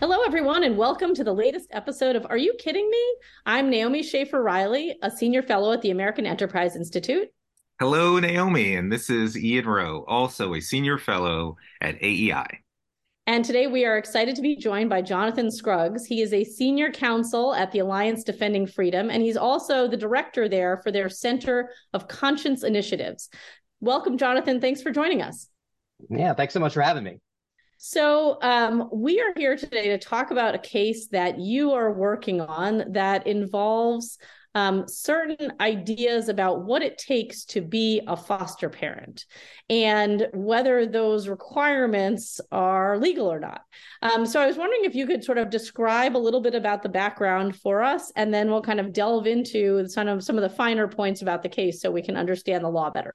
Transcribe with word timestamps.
Hello, 0.00 0.22
everyone, 0.24 0.64
and 0.64 0.78
welcome 0.78 1.14
to 1.14 1.22
the 1.22 1.34
latest 1.34 1.68
episode 1.72 2.16
of 2.16 2.26
Are 2.30 2.38
You 2.38 2.54
Kidding 2.58 2.88
Me? 2.88 3.16
I'm 3.44 3.68
Naomi 3.68 4.02
Schaefer 4.02 4.42
Riley, 4.42 4.96
a 5.02 5.10
senior 5.10 5.42
fellow 5.42 5.74
at 5.74 5.82
the 5.82 5.90
American 5.90 6.24
Enterprise 6.24 6.74
Institute. 6.74 7.28
Hello, 7.78 8.18
Naomi, 8.18 8.76
and 8.76 8.90
this 8.90 9.10
is 9.10 9.36
Ian 9.36 9.66
Rowe, 9.66 10.06
also 10.08 10.54
a 10.54 10.60
senior 10.62 10.96
fellow 10.96 11.58
at 11.82 12.02
AEI. 12.02 12.46
And 13.26 13.44
today 13.44 13.66
we 13.66 13.84
are 13.84 13.98
excited 13.98 14.34
to 14.36 14.40
be 14.40 14.56
joined 14.56 14.88
by 14.88 15.02
Jonathan 15.02 15.50
Scruggs. 15.50 16.06
He 16.06 16.22
is 16.22 16.32
a 16.32 16.44
senior 16.44 16.90
counsel 16.90 17.54
at 17.54 17.70
the 17.70 17.80
Alliance 17.80 18.24
Defending 18.24 18.66
Freedom, 18.66 19.10
and 19.10 19.22
he's 19.22 19.36
also 19.36 19.86
the 19.86 19.98
director 19.98 20.48
there 20.48 20.78
for 20.78 20.90
their 20.90 21.10
Center 21.10 21.72
of 21.92 22.08
Conscience 22.08 22.64
Initiatives. 22.64 23.28
Welcome, 23.80 24.16
Jonathan. 24.16 24.62
Thanks 24.62 24.80
for 24.80 24.92
joining 24.92 25.20
us. 25.20 25.46
Yeah, 26.08 26.32
thanks 26.32 26.54
so 26.54 26.60
much 26.60 26.72
for 26.72 26.80
having 26.80 27.04
me. 27.04 27.18
So, 27.82 28.36
um, 28.42 28.90
we 28.92 29.22
are 29.22 29.32
here 29.34 29.56
today 29.56 29.88
to 29.88 29.96
talk 29.96 30.30
about 30.30 30.54
a 30.54 30.58
case 30.58 31.06
that 31.12 31.40
you 31.40 31.72
are 31.72 31.90
working 31.90 32.42
on 32.42 32.92
that 32.92 33.26
involves 33.26 34.18
um, 34.54 34.86
certain 34.86 35.54
ideas 35.60 36.28
about 36.28 36.62
what 36.62 36.82
it 36.82 36.98
takes 36.98 37.46
to 37.46 37.62
be 37.62 38.02
a 38.06 38.18
foster 38.18 38.68
parent 38.68 39.24
and 39.70 40.28
whether 40.34 40.84
those 40.84 41.26
requirements 41.26 42.38
are 42.52 42.98
legal 42.98 43.32
or 43.32 43.40
not. 43.40 43.62
Um, 44.02 44.26
so, 44.26 44.42
I 44.42 44.46
was 44.46 44.58
wondering 44.58 44.84
if 44.84 44.94
you 44.94 45.06
could 45.06 45.24
sort 45.24 45.38
of 45.38 45.48
describe 45.48 46.14
a 46.14 46.18
little 46.18 46.42
bit 46.42 46.54
about 46.54 46.82
the 46.82 46.90
background 46.90 47.56
for 47.56 47.82
us, 47.82 48.12
and 48.14 48.32
then 48.32 48.50
we'll 48.50 48.60
kind 48.60 48.80
of 48.80 48.92
delve 48.92 49.26
into 49.26 49.88
some 49.88 50.06
of 50.06 50.22
some 50.22 50.36
of 50.36 50.42
the 50.42 50.54
finer 50.54 50.86
points 50.86 51.22
about 51.22 51.42
the 51.42 51.48
case 51.48 51.80
so 51.80 51.90
we 51.90 52.02
can 52.02 52.18
understand 52.18 52.62
the 52.62 52.68
law 52.68 52.90
better. 52.90 53.14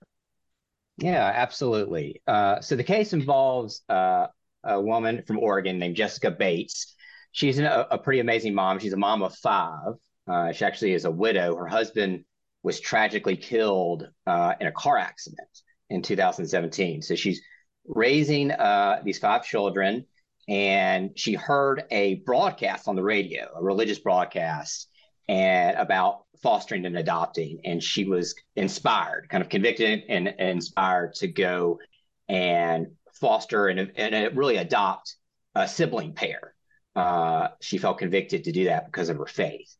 Yeah, 0.97 1.31
absolutely. 1.35 2.23
Uh, 2.25 2.61
so 2.61 2.75
the 2.75 2.83
case 2.83 3.13
involves 3.13 3.83
uh, 3.89 4.27
a 4.65 4.79
woman 4.79 5.23
from 5.25 5.39
Oregon 5.39 5.79
named 5.79 5.95
Jessica 5.95 6.31
Bates. 6.31 6.95
She's 7.31 7.59
an, 7.59 7.65
a, 7.65 7.87
a, 7.91 7.97
pretty 7.97 8.19
amazing 8.19 8.53
mom. 8.53 8.79
She's 8.79 8.93
a 8.93 8.97
mom 8.97 9.21
of 9.21 9.35
five. 9.35 9.93
Uh, 10.27 10.51
she 10.51 10.65
actually 10.65 10.93
is 10.93 11.05
a 11.05 11.11
widow. 11.11 11.55
Her 11.55 11.67
husband 11.67 12.25
was 12.63 12.79
tragically 12.79 13.37
killed 13.37 14.07
uh, 14.25 14.53
in 14.59 14.67
a 14.67 14.71
car 14.71 14.97
accident 14.97 15.47
in 15.89 16.01
2017. 16.01 17.01
So 17.01 17.15
she's 17.15 17.41
raising 17.87 18.51
uh, 18.51 19.01
these 19.03 19.19
five 19.19 19.43
children, 19.43 20.05
and 20.47 21.11
she 21.15 21.33
heard 21.33 21.83
a 21.91 22.15
broadcast 22.25 22.87
on 22.87 22.95
the 22.95 23.03
radio, 23.03 23.49
a 23.55 23.63
religious 23.63 23.99
broadcast, 23.99 24.89
and 25.27 25.77
about 25.77 26.23
fostering 26.41 26.85
and 26.85 26.97
adopting, 26.97 27.59
and 27.65 27.81
she 27.81 28.05
was 28.05 28.35
inspired, 28.55 29.27
kind 29.29 29.43
of 29.43 29.49
convicted 29.49 30.03
and, 30.09 30.27
and 30.27 30.49
inspired 30.49 31.13
to 31.15 31.27
go 31.27 31.79
and 32.27 32.87
foster 33.19 33.67
and, 33.67 33.91
and 33.95 34.37
really 34.37 34.57
adopt 34.57 35.15
a 35.55 35.67
sibling 35.67 36.13
pair. 36.13 36.53
Uh, 36.95 37.49
she 37.61 37.77
felt 37.77 37.97
convicted 37.97 38.43
to 38.45 38.51
do 38.51 38.65
that 38.65 38.85
because 38.85 39.09
of 39.09 39.17
her 39.17 39.25
faith. 39.25 39.75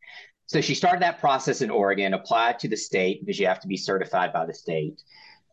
So 0.47 0.61
she 0.61 0.75
started 0.75 1.02
that 1.02 1.19
process 1.19 1.61
in 1.61 1.69
Oregon, 1.69 2.13
applied 2.13 2.59
to 2.59 2.67
the 2.67 2.78
state 2.78 3.22
because 3.22 3.39
you 3.39 3.47
have 3.47 3.61
to 3.61 3.67
be 3.67 3.78
certified 3.78 4.31
by 4.31 4.45
the 4.45 4.53
state 4.53 5.02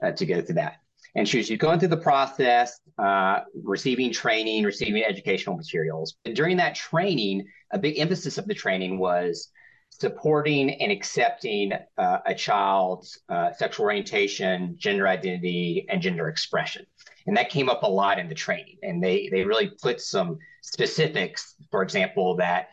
uh, 0.03 0.13
to 0.13 0.27
go 0.27 0.43
through 0.43 0.57
that. 0.57 0.77
And 1.15 1.29
she 1.29 1.39
was 1.39 1.51
going 1.51 1.79
through 1.79 1.89
the 1.89 1.97
process, 1.99 2.81
uh, 2.99 3.41
receiving 3.63 4.13
training, 4.13 4.65
receiving 4.65 5.05
educational 5.05 5.57
materials. 5.57 6.17
And 6.25 6.35
during 6.35 6.57
that 6.57 6.75
training, 6.75 7.47
a 7.71 7.79
big 7.79 7.99
emphasis 7.99 8.39
of 8.39 8.47
the 8.47 8.55
training 8.55 8.99
was 8.99 9.51
supporting 9.91 10.71
and 10.71 10.91
accepting 10.91 11.73
uh, 11.99 12.19
a 12.27 12.35
child's 12.35 13.21
uh, 13.29 13.53
sexual 13.53 13.85
orientation, 13.85 14.75
gender 14.79 15.07
identity, 15.07 15.87
and 15.89 16.01
gender 16.01 16.29
expression. 16.29 16.87
And 17.27 17.37
that 17.37 17.51
came 17.51 17.69
up 17.69 17.83
a 17.83 17.89
lot 17.89 18.19
in 18.19 18.29
the 18.29 18.35
training. 18.35 18.79
And 18.83 19.02
they, 19.02 19.29
they 19.30 19.45
really 19.45 19.70
put 19.80 20.01
some 20.01 20.39
specifics, 20.63 21.55
for 21.70 21.83
example, 21.83 22.36
that 22.36 22.69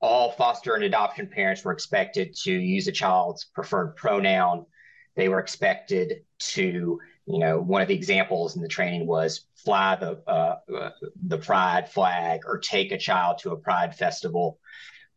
all 0.00 0.32
foster 0.32 0.74
and 0.74 0.84
adoption 0.84 1.28
parents 1.28 1.64
were 1.64 1.72
expected 1.72 2.34
to 2.42 2.52
use 2.52 2.88
a 2.88 2.92
child's 2.92 3.44
preferred 3.44 3.94
pronoun. 3.96 4.66
They 5.14 5.28
were 5.28 5.38
expected 5.38 6.24
to, 6.38 6.98
you 7.26 7.38
know, 7.38 7.60
one 7.60 7.82
of 7.82 7.88
the 7.88 7.94
examples 7.94 8.56
in 8.56 8.62
the 8.62 8.68
training 8.68 9.06
was 9.06 9.46
fly 9.54 9.94
the 9.96 10.20
uh, 10.28 10.90
the 11.26 11.38
pride 11.38 11.88
flag 11.88 12.40
or 12.46 12.58
take 12.58 12.90
a 12.90 12.98
child 12.98 13.38
to 13.38 13.52
a 13.52 13.56
pride 13.56 13.94
festival. 13.94 14.58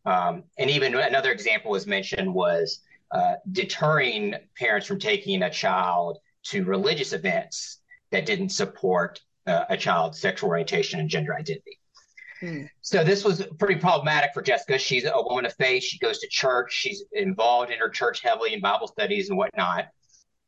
Um, 0.05 0.43
and 0.59 0.69
even 0.69 0.93
another 0.93 1.31
example 1.31 1.71
was 1.71 1.87
mentioned 1.87 2.31
was 2.31 2.81
uh, 3.11 3.35
deterring 3.51 4.35
parents 4.55 4.85
from 4.85 4.99
taking 4.99 5.41
a 5.41 5.49
child 5.49 6.19
to 6.43 6.63
religious 6.63 7.11
events 7.13 7.79
that 8.11 8.25
didn't 8.25 8.49
support 8.49 9.21
uh, 9.47 9.65
a 9.69 9.77
child's 9.77 10.19
sexual 10.19 10.49
orientation 10.49 10.99
and 10.99 11.09
gender 11.09 11.35
identity. 11.35 11.79
Hmm. 12.39 12.63
So 12.81 13.03
this 13.03 13.23
was 13.23 13.45
pretty 13.59 13.75
problematic 13.75 14.31
for 14.33 14.41
Jessica. 14.41 14.77
She's 14.77 15.05
a 15.05 15.11
woman 15.15 15.45
of 15.45 15.53
faith. 15.53 15.83
She 15.83 15.97
goes 15.99 16.19
to 16.19 16.27
church. 16.27 16.73
She's 16.73 17.03
involved 17.13 17.71
in 17.71 17.79
her 17.79 17.89
church 17.89 18.21
heavily 18.21 18.53
in 18.53 18.61
Bible 18.61 18.87
studies 18.87 19.29
and 19.29 19.37
whatnot. 19.37 19.87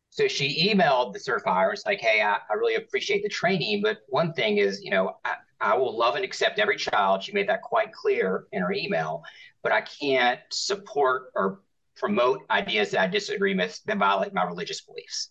So 0.10 0.28
she 0.28 0.70
emailed 0.70 1.14
the 1.14 1.20
certifier. 1.20 1.72
It's 1.72 1.86
like, 1.86 2.02
hey, 2.02 2.22
I, 2.22 2.38
I 2.50 2.54
really 2.56 2.76
appreciate 2.76 3.24
the 3.24 3.30
training, 3.30 3.82
but 3.84 4.00
one 4.08 4.34
thing 4.34 4.58
is, 4.58 4.82
you 4.82 4.90
know, 4.90 5.18
I, 5.24 5.36
I 5.60 5.76
will 5.76 5.98
love 5.98 6.16
and 6.16 6.26
accept 6.26 6.60
every 6.60 6.78
child. 6.78 7.24
She 7.24 7.34
made 7.34 7.48
that 7.50 7.62
quite 7.62 7.92
clear 7.92 8.46
in 8.52 8.62
her 8.62 8.72
email, 8.72 9.24
but 9.64 9.72
I 9.72 9.82
can't 9.82 10.40
support 10.50 11.32
or 11.36 11.62
promote 11.96 12.42
ideas 12.50 12.92
that 12.92 13.02
I 13.02 13.08
disagree 13.08 13.56
with 13.56 13.82
that 13.86 13.98
violate 13.98 14.34
my 14.34 14.44
religious 14.44 14.82
beliefs. 14.82 15.30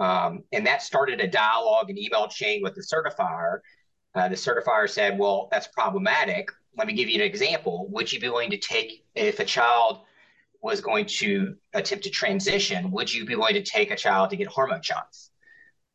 Um, 0.00 0.44
and 0.52 0.66
that 0.66 0.82
started 0.82 1.20
a 1.20 1.28
dialogue 1.28 1.90
and 1.90 1.98
email 1.98 2.26
chain 2.26 2.62
with 2.62 2.74
the 2.74 2.82
certifier. 2.82 3.58
Uh, 4.14 4.28
the 4.28 4.34
certifier 4.34 4.88
said, 4.88 5.18
Well, 5.18 5.48
that's 5.52 5.68
problematic. 5.68 6.48
Let 6.76 6.86
me 6.86 6.94
give 6.94 7.08
you 7.08 7.16
an 7.16 7.26
example. 7.26 7.86
Would 7.90 8.10
you 8.12 8.18
be 8.18 8.28
willing 8.28 8.50
to 8.50 8.56
take, 8.56 9.04
if 9.14 9.38
a 9.38 9.44
child 9.44 10.00
was 10.62 10.80
going 10.80 11.06
to 11.06 11.54
attempt 11.74 12.04
to 12.04 12.10
transition, 12.10 12.90
would 12.90 13.12
you 13.12 13.24
be 13.24 13.36
willing 13.36 13.54
to 13.54 13.62
take 13.62 13.90
a 13.90 13.96
child 13.96 14.30
to 14.30 14.36
get 14.36 14.46
hormone 14.46 14.82
shots? 14.82 15.30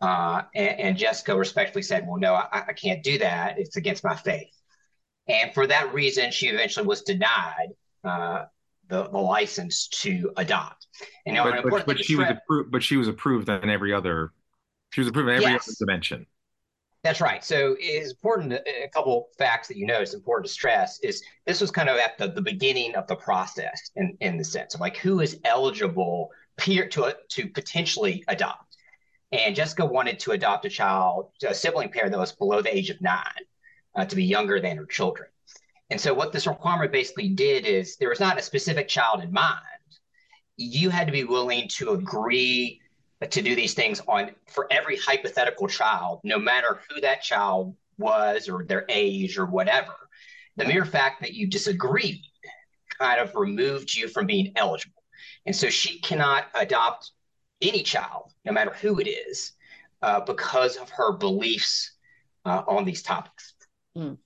Uh, 0.02 0.44
and, 0.54 0.80
and, 0.80 0.98
Jessica 0.98 1.36
respectfully 1.36 1.82
said, 1.82 2.06
Well, 2.08 2.20
no, 2.20 2.36
I, 2.36 2.66
I 2.68 2.74
can't 2.74 3.02
do 3.02 3.18
that. 3.20 3.58
It's 3.58 3.76
against 3.76 4.04
my 4.04 4.16
faith. 4.16 4.54
And 5.28 5.54
for 5.54 5.66
that 5.66 5.94
reason, 5.94 6.32
she 6.32 6.48
eventually 6.48 6.86
was 6.86 7.02
denied 7.02 7.70
uh, 8.04 8.46
the, 8.88 9.10
the 9.10 9.18
license 9.18 9.88
to 9.88 10.32
adopt. 10.38 10.88
And 11.26 11.38
but, 11.38 11.64
but, 11.70 11.86
but 11.86 12.00
she 12.04 12.16
was 12.16 12.30
approved. 12.30 12.72
But 12.72 12.84
she 12.84 12.98
was 12.98 13.08
approved 13.08 13.50
on 13.50 13.70
every 13.70 13.94
other. 13.94 14.32
She 14.92 15.02
was 15.02 15.08
approved 15.08 15.30
in 15.30 15.36
every 15.36 15.52
yes. 15.52 15.68
other 15.68 15.76
dimension. 15.80 16.26
That's 17.04 17.22
right. 17.22 17.44
So 17.44 17.76
it's 17.80 18.12
important. 18.12 18.54
A 18.54 18.90
couple 18.92 19.30
facts 19.38 19.68
that 19.68 19.78
you 19.78 19.86
know 19.86 20.02
is 20.02 20.16
important 20.16 20.48
to 20.48 20.52
stress 20.52 21.00
is 21.02 21.24
this 21.46 21.62
was 21.62 21.70
kind 21.70 21.88
of 21.88 21.98
at 21.98 22.18
the, 22.18 22.30
the 22.30 22.42
beginning 22.42 22.96
of 22.96 23.06
the 23.06 23.16
process 23.16 23.92
in, 23.96 24.18
in 24.22 24.38
the 24.38 24.44
sense 24.44 24.74
of 24.74 24.82
like 24.82 24.98
who 24.98 25.20
is 25.20 25.40
eligible 25.46 26.32
peer 26.58 26.88
to 26.90 27.16
to 27.30 27.48
potentially 27.50 28.24
adopt. 28.28 28.78
And 29.32 29.56
Jessica 29.56 29.86
wanted 29.86 30.20
to 30.22 30.32
adopt 30.32 30.66
a 30.66 30.70
child, 30.70 31.30
a 31.48 31.54
sibling 31.54 31.90
pair 31.90 32.10
that 32.10 32.18
was 32.18 32.32
below 32.32 32.62
the 32.62 32.76
age 32.76 32.90
of 32.90 33.02
nine, 33.02 33.44
uh, 33.96 34.06
to 34.06 34.16
be 34.16 34.24
younger 34.24 34.60
than 34.60 34.78
her 34.78 34.86
children. 34.86 35.30
And 35.90 36.02
so 36.02 36.14
what 36.14 36.32
this 36.32 36.48
requirement 36.48 36.92
basically 36.92 37.30
did 37.30 37.66
is 37.66 37.98
there 37.98 38.10
was 38.10 38.20
not 38.20 38.40
a 38.40 38.42
specific 38.42 38.88
child 38.88 39.22
in 39.24 39.32
mind. 39.32 39.60
You 40.58 40.90
had 40.90 41.08
to 41.08 41.14
be 41.14 41.24
willing 41.24 41.68
to 41.74 41.92
agree 41.92 42.82
to 43.30 43.42
do 43.42 43.56
these 43.56 43.74
things 43.74 44.02
on 44.08 44.32
for 44.48 44.68
every 44.72 44.98
hypothetical 44.98 45.68
child, 45.68 46.22
no 46.24 46.40
matter 46.40 46.80
who 46.90 47.02
that 47.02 47.22
child 47.22 47.76
was 47.98 48.50
or 48.50 48.64
their 48.64 48.86
age 48.90 49.38
or 49.38 49.46
whatever. 49.46 49.94
The 50.58 50.66
mere 50.66 50.86
fact 50.86 51.22
that 51.22 51.34
you 51.34 51.48
disagreed 51.48 52.22
kind 53.00 53.20
of 53.20 53.36
removed 53.36 53.94
you 53.94 54.08
from 54.08 54.26
being 54.26 54.54
eligible. 54.56 55.04
And 55.46 55.56
so 55.56 55.70
she 55.70 56.00
cannot 56.00 56.46
adopt 56.54 57.12
any 57.62 57.84
child, 57.84 58.32
no 58.44 58.52
matter 58.52 58.72
who 58.72 59.00
it 59.00 59.08
is, 59.08 59.54
uh, 60.02 60.22
because 60.22 60.78
of 60.78 60.90
her 60.90 61.14
beliefs 61.14 61.92
uh, 62.46 62.64
on 62.68 62.86
these 62.86 63.02
topics. 63.02 63.54
Mm. 63.98 64.18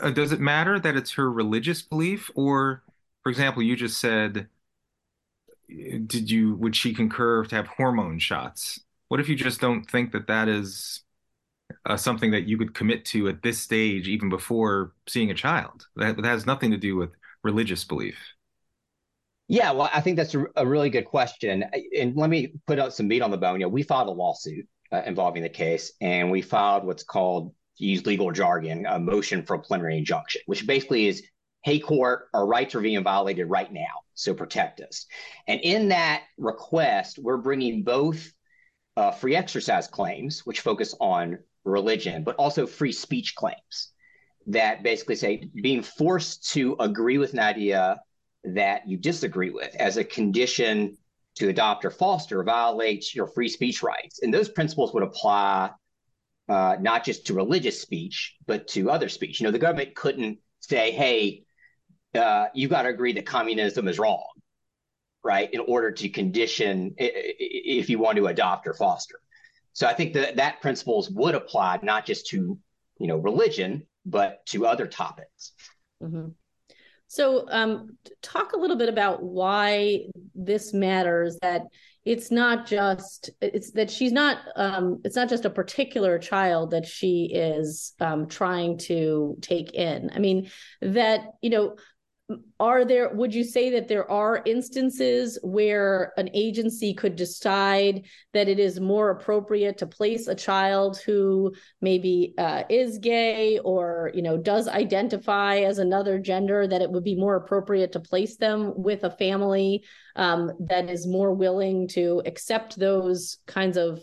Uh, 0.00 0.10
does 0.10 0.32
it 0.32 0.40
matter 0.40 0.78
that 0.78 0.96
it's 0.96 1.12
her 1.12 1.30
religious 1.30 1.82
belief, 1.82 2.30
or, 2.34 2.82
for 3.22 3.30
example, 3.30 3.62
you 3.62 3.76
just 3.76 3.98
said, 3.98 4.48
did 5.68 6.30
you 6.30 6.54
would 6.56 6.74
she 6.74 6.92
concur 6.92 7.44
to 7.44 7.54
have 7.54 7.66
hormone 7.66 8.18
shots? 8.18 8.80
What 9.08 9.20
if 9.20 9.28
you 9.28 9.36
just 9.36 9.60
don't 9.60 9.88
think 9.88 10.12
that 10.12 10.26
that 10.26 10.48
is 10.48 11.02
uh, 11.86 11.96
something 11.96 12.30
that 12.32 12.46
you 12.46 12.58
could 12.58 12.74
commit 12.74 13.04
to 13.06 13.28
at 13.28 13.42
this 13.42 13.60
stage, 13.60 14.08
even 14.08 14.28
before 14.28 14.92
seeing 15.08 15.30
a 15.30 15.34
child? 15.34 15.86
That, 15.96 16.16
that 16.16 16.24
has 16.24 16.46
nothing 16.46 16.70
to 16.72 16.76
do 16.76 16.96
with 16.96 17.10
religious 17.42 17.84
belief. 17.84 18.18
Yeah, 19.48 19.72
well, 19.72 19.90
I 19.92 20.00
think 20.00 20.16
that's 20.16 20.34
a, 20.34 20.44
a, 20.56 20.64
really 20.64 20.90
good 20.90 21.06
question. 21.06 21.64
And 21.98 22.16
let 22.16 22.30
me 22.30 22.52
put 22.68 22.78
out 22.78 22.94
some 22.94 23.08
meat 23.08 23.20
on 23.20 23.32
the 23.32 23.36
bone. 23.36 23.58
You 23.58 23.66
know, 23.66 23.70
we 23.70 23.82
filed 23.82 24.06
a 24.06 24.12
lawsuit 24.12 24.68
uh, 24.92 25.02
involving 25.04 25.42
the 25.42 25.48
case, 25.48 25.92
and 26.00 26.30
we 26.30 26.40
filed 26.40 26.84
what's 26.84 27.02
called 27.02 27.52
to 27.80 27.84
use 27.84 28.06
legal 28.06 28.30
jargon, 28.30 28.86
a 28.86 29.00
motion 29.00 29.42
for 29.42 29.54
a 29.56 29.58
preliminary 29.58 29.98
injunction, 29.98 30.42
which 30.46 30.66
basically 30.66 31.08
is, 31.08 31.24
hey, 31.64 31.80
court, 31.80 32.28
our 32.32 32.46
rights 32.46 32.74
are 32.76 32.80
being 32.80 33.02
violated 33.02 33.50
right 33.50 33.72
now, 33.72 34.04
so 34.14 34.32
protect 34.32 34.80
us. 34.80 35.06
And 35.48 35.60
in 35.62 35.88
that 35.88 36.22
request, 36.38 37.18
we're 37.18 37.36
bringing 37.38 37.82
both 37.82 38.32
uh, 38.96 39.10
free 39.10 39.36
exercise 39.36 39.88
claims, 39.88 40.46
which 40.46 40.60
focus 40.60 40.94
on 41.00 41.38
religion, 41.64 42.24
but 42.24 42.36
also 42.36 42.66
free 42.66 42.92
speech 42.92 43.34
claims. 43.34 43.90
that 44.46 44.82
basically 44.82 45.16
say 45.16 45.48
being 45.62 45.82
forced 45.82 46.50
to 46.52 46.76
agree 46.80 47.18
with 47.18 47.32
an 47.32 47.38
idea 47.38 48.00
that 48.44 48.88
you 48.88 48.96
disagree 48.96 49.50
with 49.50 49.74
as 49.76 49.96
a 49.96 50.04
condition 50.04 50.96
to 51.36 51.48
adopt 51.48 51.84
or 51.84 51.90
foster 51.90 52.42
violates 52.42 53.14
your 53.14 53.26
free 53.26 53.48
speech 53.48 53.82
rights. 53.82 54.20
And 54.22 54.32
those 54.32 54.48
principles 54.48 54.92
would 54.92 55.02
apply 55.02 55.70
uh, 56.50 56.76
not 56.80 57.04
just 57.04 57.26
to 57.26 57.34
religious 57.34 57.80
speech, 57.80 58.34
but 58.46 58.66
to 58.66 58.90
other 58.90 59.08
speech. 59.08 59.38
You 59.38 59.44
know, 59.44 59.52
the 59.52 59.58
government 59.58 59.94
couldn't 59.94 60.38
say, 60.58 60.90
hey, 60.90 61.44
uh, 62.14 62.46
you've 62.54 62.70
got 62.70 62.82
to 62.82 62.88
agree 62.88 63.12
that 63.12 63.24
communism 63.24 63.86
is 63.86 64.00
wrong, 64.00 64.26
right, 65.22 65.48
in 65.54 65.60
order 65.60 65.92
to 65.92 66.08
condition 66.08 66.92
if 66.98 67.88
you 67.88 68.00
want 68.00 68.16
to 68.16 68.26
adopt 68.26 68.66
or 68.66 68.74
foster. 68.74 69.20
So 69.74 69.86
I 69.86 69.94
think 69.94 70.14
that 70.14 70.36
that 70.36 70.60
principles 70.60 71.08
would 71.10 71.36
apply 71.36 71.78
not 71.84 72.04
just 72.04 72.26
to, 72.30 72.58
you 72.98 73.06
know, 73.06 73.16
religion, 73.16 73.86
but 74.04 74.44
to 74.46 74.66
other 74.66 74.88
topics. 74.88 75.52
Mm-hmm. 76.02 76.30
So, 77.10 77.44
um, 77.48 77.96
talk 78.22 78.52
a 78.52 78.56
little 78.56 78.76
bit 78.76 78.88
about 78.88 79.20
why 79.20 80.04
this 80.36 80.72
matters. 80.72 81.36
That 81.42 81.62
it's 82.04 82.30
not 82.30 82.68
just 82.68 83.30
it's 83.40 83.72
that 83.72 83.90
she's 83.90 84.12
not 84.12 84.38
um, 84.54 85.00
it's 85.04 85.16
not 85.16 85.28
just 85.28 85.44
a 85.44 85.50
particular 85.50 86.20
child 86.20 86.70
that 86.70 86.86
she 86.86 87.28
is 87.34 87.94
um, 87.98 88.28
trying 88.28 88.78
to 88.78 89.36
take 89.40 89.74
in. 89.74 90.10
I 90.14 90.20
mean, 90.20 90.50
that 90.82 91.32
you 91.42 91.50
know 91.50 91.74
are 92.58 92.84
there 92.84 93.08
would 93.14 93.34
you 93.34 93.44
say 93.44 93.70
that 93.70 93.88
there 93.88 94.10
are 94.10 94.42
instances 94.46 95.38
where 95.42 96.12
an 96.16 96.28
agency 96.34 96.94
could 96.94 97.16
decide 97.16 98.04
that 98.32 98.48
it 98.48 98.58
is 98.58 98.80
more 98.80 99.10
appropriate 99.10 99.78
to 99.78 99.86
place 99.86 100.28
a 100.28 100.34
child 100.34 100.98
who 101.04 101.52
maybe 101.80 102.34
uh, 102.38 102.62
is 102.68 102.98
gay 102.98 103.58
or 103.60 104.10
you 104.14 104.22
know 104.22 104.36
does 104.36 104.68
identify 104.68 105.58
as 105.58 105.78
another 105.78 106.18
gender 106.18 106.66
that 106.66 106.82
it 106.82 106.90
would 106.90 107.04
be 107.04 107.16
more 107.16 107.36
appropriate 107.36 107.92
to 107.92 108.00
place 108.00 108.36
them 108.36 108.72
with 108.76 109.04
a 109.04 109.10
family 109.10 109.82
um, 110.16 110.52
that 110.60 110.88
is 110.90 111.06
more 111.06 111.32
willing 111.32 111.88
to 111.88 112.22
accept 112.26 112.78
those 112.78 113.38
kinds 113.46 113.76
of 113.76 114.00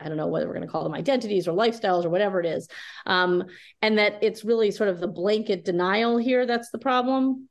I 0.00 0.08
don't 0.08 0.16
know 0.16 0.28
whether 0.28 0.46
we're 0.46 0.54
going 0.54 0.66
to 0.66 0.70
call 0.70 0.84
them 0.84 0.94
identities 0.94 1.48
or 1.48 1.56
lifestyles 1.56 2.04
or 2.04 2.08
whatever 2.08 2.38
it 2.40 2.46
is. 2.46 2.68
Um, 3.06 3.44
and 3.82 3.98
that 3.98 4.18
it's 4.22 4.44
really 4.44 4.70
sort 4.70 4.90
of 4.90 5.00
the 5.00 5.08
blanket 5.08 5.64
denial 5.64 6.18
here 6.18 6.46
that's 6.46 6.70
the 6.70 6.78
problem. 6.78 7.48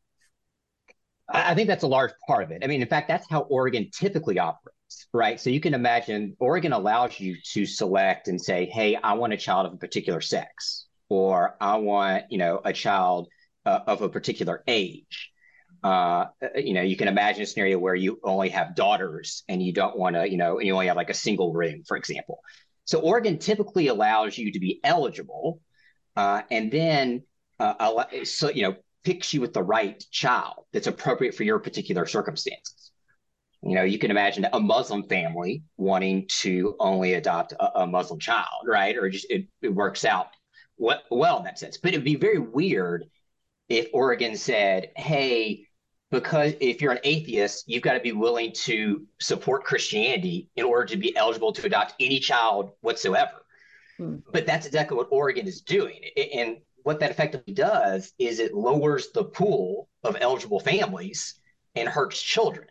I 1.30 1.56
think 1.56 1.68
that's 1.68 1.84
a 1.84 1.88
large 1.88 2.12
part 2.26 2.44
of 2.44 2.52
it. 2.52 2.64
I 2.64 2.68
mean, 2.68 2.82
in 2.82 2.88
fact, 2.88 3.10
that's 3.10 3.30
how 3.30 3.42
Oregon 3.42 3.90
typically 3.92 4.40
operates, 4.40 5.08
right? 5.14 5.40
So 5.40 5.50
you 5.50 5.60
can 5.60 5.74
imagine 5.74 6.38
Oregon 6.40 6.72
allows 6.72 7.20
you 7.20 7.36
to 7.54 7.66
select 7.66 8.30
and 8.30 8.40
say, 8.40 8.66
hey, 8.66 8.96
I 8.96 9.14
want 9.14 9.34
a 9.34 9.38
child 9.38 9.66
of 9.66 9.74
a 9.74 9.78
particular 9.78 10.22
sex, 10.22 10.86
or 11.10 11.58
I 11.60 11.78
want, 11.78 12.26
you 12.30 12.38
know, 12.38 12.62
a 12.64 12.72
child 12.72 13.28
uh, 13.66 13.80
of 13.88 14.02
a 14.02 14.10
particular 14.10 14.64
age. 14.68 15.32
Uh, 15.84 16.26
you 16.56 16.74
know, 16.74 16.82
you 16.82 16.96
can 16.96 17.10
imagine 17.10 17.44
a 17.44 17.46
scenario 17.46 17.78
where 17.78 17.96
you 17.96 18.20
only 18.24 18.50
have 18.50 18.76
daughters 18.76 19.44
and 19.50 19.62
you 19.62 19.74
don't 19.74 19.98
want 19.98 20.16
to, 20.16 20.30
you 20.30 20.38
know, 20.38 20.58
and 20.60 20.66
you 20.66 20.74
only 20.74 20.88
have 20.88 20.96
like 20.96 21.10
a 21.10 21.14
single 21.14 21.54
room, 21.54 21.84
for 21.86 21.98
example. 21.98 22.40
So 22.86 23.00
Oregon 23.02 23.38
typically 23.38 23.88
allows 23.88 24.38
you 24.38 24.54
to 24.54 24.60
be 24.60 24.80
eligible, 24.82 25.60
uh, 26.16 26.44
and 26.50 26.72
then 26.72 27.24
uh, 27.60 28.06
so 28.24 28.50
you 28.50 28.64
know 28.64 28.76
picks 29.08 29.34
you 29.34 29.40
with 29.40 29.54
the 29.54 29.64
right 29.64 30.04
child 30.12 30.66
that's 30.74 30.88
appropriate 30.88 31.34
for 31.34 31.44
your 31.44 31.60
particular 31.60 32.06
circumstances. 32.06 32.92
You 33.64 33.76
know, 33.76 33.84
you 33.84 33.98
can 33.98 34.12
imagine 34.12 34.46
a 34.52 34.60
Muslim 34.60 35.04
family 35.04 35.64
wanting 35.78 36.28
to 36.42 36.76
only 36.78 37.14
adopt 37.14 37.54
a, 37.54 37.84
a 37.84 37.88
Muslim 37.88 38.20
child, 38.20 38.66
right? 38.66 38.98
Or 38.98 39.10
just 39.10 39.26
it, 39.30 39.48
it 39.62 39.74
works 39.74 40.04
out 40.04 40.28
well, 40.78 41.02
well 41.10 41.38
in 41.38 41.46
that 41.46 41.58
sense. 41.58 41.78
But 41.78 41.94
it'd 41.94 42.04
be 42.04 42.18
very 42.18 42.38
weird 42.38 43.06
if 43.70 43.88
Oregon 43.94 44.36
said, 44.36 44.92
hey, 44.98 45.64
because 46.12 46.56
if 46.60 46.82
you're 46.82 46.92
an 46.92 47.00
atheist, 47.06 47.64
you've 47.66 47.84
got 47.84 47.94
to 47.94 48.02
be 48.02 48.12
willing 48.12 48.52
to 48.66 49.08
support 49.22 49.64
Christianity 49.64 50.50
in 50.58 50.66
order 50.66 50.86
to 50.88 50.98
be 50.98 51.16
eligible 51.16 51.54
to 51.54 51.66
adopt 51.66 51.94
any 52.02 52.20
child 52.20 52.72
whatsoever. 52.82 53.46
Hmm. 53.98 54.18
But 54.34 54.46
that's 54.46 54.66
exactly 54.66 54.98
what 54.98 55.08
Oregon 55.12 55.48
is 55.48 55.62
doing. 55.62 56.02
And 56.34 56.58
what 56.88 57.02
that 57.02 57.12
effectively 57.12 57.54
does 57.54 58.14
is 58.18 58.40
it 58.40 58.54
lowers 58.54 59.10
the 59.12 59.26
pool 59.26 59.90
of 60.06 60.16
eligible 60.22 60.62
families 60.62 61.34
and 61.76 61.90
hurts 61.90 62.22
children. 62.22 62.66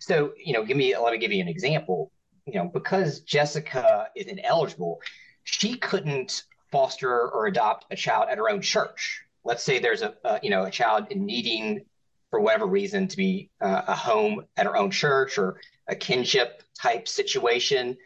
So, 0.00 0.32
you 0.42 0.54
know, 0.54 0.64
give 0.64 0.78
me 0.78 0.96
let 0.96 1.12
me 1.12 1.18
give 1.18 1.32
you 1.32 1.42
an 1.42 1.48
example. 1.48 2.10
You 2.46 2.54
know, 2.54 2.70
because 2.72 3.20
Jessica 3.20 4.08
is 4.16 4.26
ineligible, 4.26 5.02
she 5.44 5.76
couldn't 5.76 6.44
foster 6.72 7.28
or 7.28 7.46
adopt 7.46 7.84
a 7.90 7.96
child 7.96 8.28
at 8.30 8.38
her 8.38 8.48
own 8.48 8.62
church. 8.62 9.20
Let's 9.44 9.62
say 9.62 9.78
there's 9.78 10.00
a, 10.00 10.14
a 10.24 10.40
you 10.42 10.48
know 10.48 10.64
a 10.64 10.70
child 10.70 11.08
needing 11.14 11.84
for 12.30 12.40
whatever 12.40 12.64
reason 12.64 13.06
to 13.08 13.18
be 13.18 13.50
uh, 13.60 13.82
a 13.86 13.94
home 13.94 14.46
at 14.56 14.64
her 14.64 14.78
own 14.78 14.90
church 14.90 15.36
or 15.36 15.60
a 15.86 15.94
kinship 15.94 16.62
type 16.80 17.06
situation. 17.06 17.98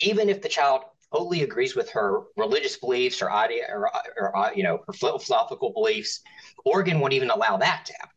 Even 0.00 0.28
if 0.28 0.42
the 0.42 0.48
child 0.48 0.82
totally 1.16 1.42
agrees 1.42 1.74
with 1.74 1.90
her 1.90 2.22
religious 2.36 2.76
beliefs 2.76 3.22
or 3.22 3.30
idea 3.30 3.64
or, 3.68 3.90
or 4.16 4.36
uh, 4.36 4.50
you 4.54 4.62
know 4.62 4.80
her 4.86 4.92
philosophical 4.92 5.72
beliefs, 5.72 6.20
Oregon 6.64 7.00
won't 7.00 7.12
even 7.12 7.30
allow 7.30 7.56
that 7.56 7.84
to 7.86 7.92
happen. 7.94 8.10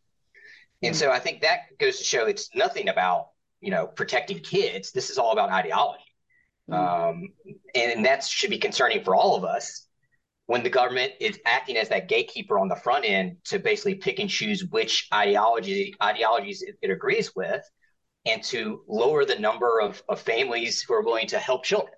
And 0.81 0.95
so 0.95 1.11
I 1.11 1.19
think 1.19 1.41
that 1.41 1.77
goes 1.77 1.97
to 1.97 2.03
show 2.03 2.25
it's 2.25 2.49
nothing 2.55 2.89
about 2.89 3.29
you 3.61 3.71
know 3.71 3.87
protecting 3.87 4.39
kids. 4.39 4.91
This 4.91 5.09
is 5.09 5.17
all 5.17 5.31
about 5.31 5.49
ideology, 5.49 6.03
mm-hmm. 6.69 7.09
um, 7.09 7.33
and 7.75 8.05
that 8.05 8.23
should 8.23 8.49
be 8.49 8.59
concerning 8.59 9.03
for 9.03 9.15
all 9.15 9.35
of 9.35 9.43
us 9.43 9.85
when 10.47 10.63
the 10.63 10.69
government 10.69 11.13
is 11.19 11.39
acting 11.45 11.77
as 11.77 11.89
that 11.89 12.07
gatekeeper 12.07 12.57
on 12.57 12.67
the 12.67 12.75
front 12.75 13.05
end 13.05 13.37
to 13.45 13.59
basically 13.59 13.95
pick 13.95 14.19
and 14.19 14.29
choose 14.29 14.65
which 14.65 15.07
ideology 15.13 15.93
ideologies 16.01 16.63
it, 16.63 16.75
it 16.81 16.89
agrees 16.89 17.35
with, 17.35 17.63
and 18.25 18.43
to 18.43 18.81
lower 18.87 19.25
the 19.25 19.37
number 19.37 19.79
of, 19.79 20.01
of 20.09 20.19
families 20.19 20.81
who 20.81 20.93
are 20.93 21.03
willing 21.03 21.27
to 21.27 21.37
help 21.37 21.63
children. 21.63 21.93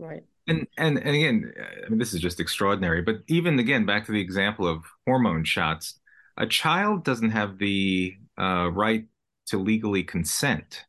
Right. 0.00 0.24
And 0.46 0.66
and 0.78 0.98
and 0.98 1.14
again, 1.14 1.52
I 1.86 1.90
mean, 1.90 1.98
this 1.98 2.14
is 2.14 2.20
just 2.20 2.40
extraordinary. 2.40 3.02
But 3.02 3.22
even 3.28 3.58
again, 3.58 3.84
back 3.84 4.06
to 4.06 4.12
the 4.12 4.20
example 4.20 4.66
of 4.66 4.82
hormone 5.06 5.44
shots, 5.44 6.00
a 6.38 6.46
child 6.46 7.04
doesn't 7.04 7.30
have 7.30 7.58
the 7.58 8.16
uh, 8.40 8.70
right 8.72 9.04
to 9.48 9.58
legally 9.58 10.02
consent 10.02 10.86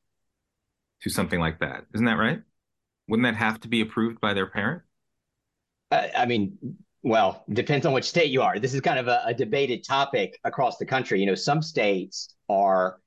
to 1.02 1.10
something 1.10 1.40
like 1.40 1.60
that. 1.60 1.86
Isn't 1.94 2.06
that 2.06 2.18
right? 2.18 2.42
Wouldn't 3.10 3.26
that 3.26 3.36
have 3.38 3.60
to 3.62 3.68
be 3.68 3.82
approved 3.82 4.22
by 4.22 4.34
their 4.34 4.48
parent? 4.48 4.84
Uh, 5.92 6.08
I 6.16 6.26
mean, 6.26 6.58
well, 7.04 7.44
depends 7.52 7.86
on 7.86 7.92
which 7.92 8.06
state 8.06 8.32
you 8.32 8.42
are. 8.42 8.60
This 8.60 8.74
is 8.74 8.80
kind 8.80 9.00
of 9.00 9.10
a, 9.10 9.24
a 9.26 9.34
debated 9.34 9.84
topic 9.84 10.40
across 10.46 10.78
the 10.78 10.86
country. 10.86 11.20
You 11.20 11.26
know, 11.26 11.36
some 11.36 11.62
states 11.62 12.34
are 12.48 13.02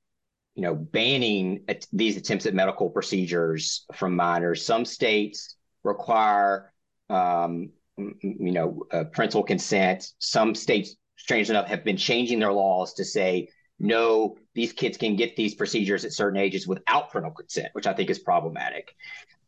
you 0.55 0.61
know, 0.61 0.73
banning 0.73 1.65
these 1.91 2.15
attempts 2.15 2.45
at 2.45 2.53
medical 2.53 2.89
procedures 2.89 3.85
from 3.93 4.15
minors. 4.15 4.65
Some 4.65 4.85
states 4.85 5.55
require, 5.85 6.73
um, 7.09 7.69
you 7.97 8.51
know, 8.51 8.85
uh, 8.91 9.05
parental 9.05 9.43
consent. 9.43 10.11
Some 10.19 10.53
states, 10.55 10.95
strange 11.15 11.49
enough, 11.49 11.67
have 11.67 11.85
been 11.85 11.97
changing 11.97 12.39
their 12.39 12.51
laws 12.51 12.95
to 12.95 13.05
say 13.05 13.49
no, 13.79 14.37
these 14.53 14.73
kids 14.73 14.97
can 14.97 15.15
get 15.15 15.35
these 15.35 15.53
procedures 15.53 16.05
at 16.05 16.13
certain 16.13 16.39
ages 16.39 16.67
without 16.67 17.11
parental 17.11 17.31
consent, 17.31 17.69
which 17.73 17.87
I 17.87 17.93
think 17.93 18.09
is 18.09 18.19
problematic. 18.19 18.95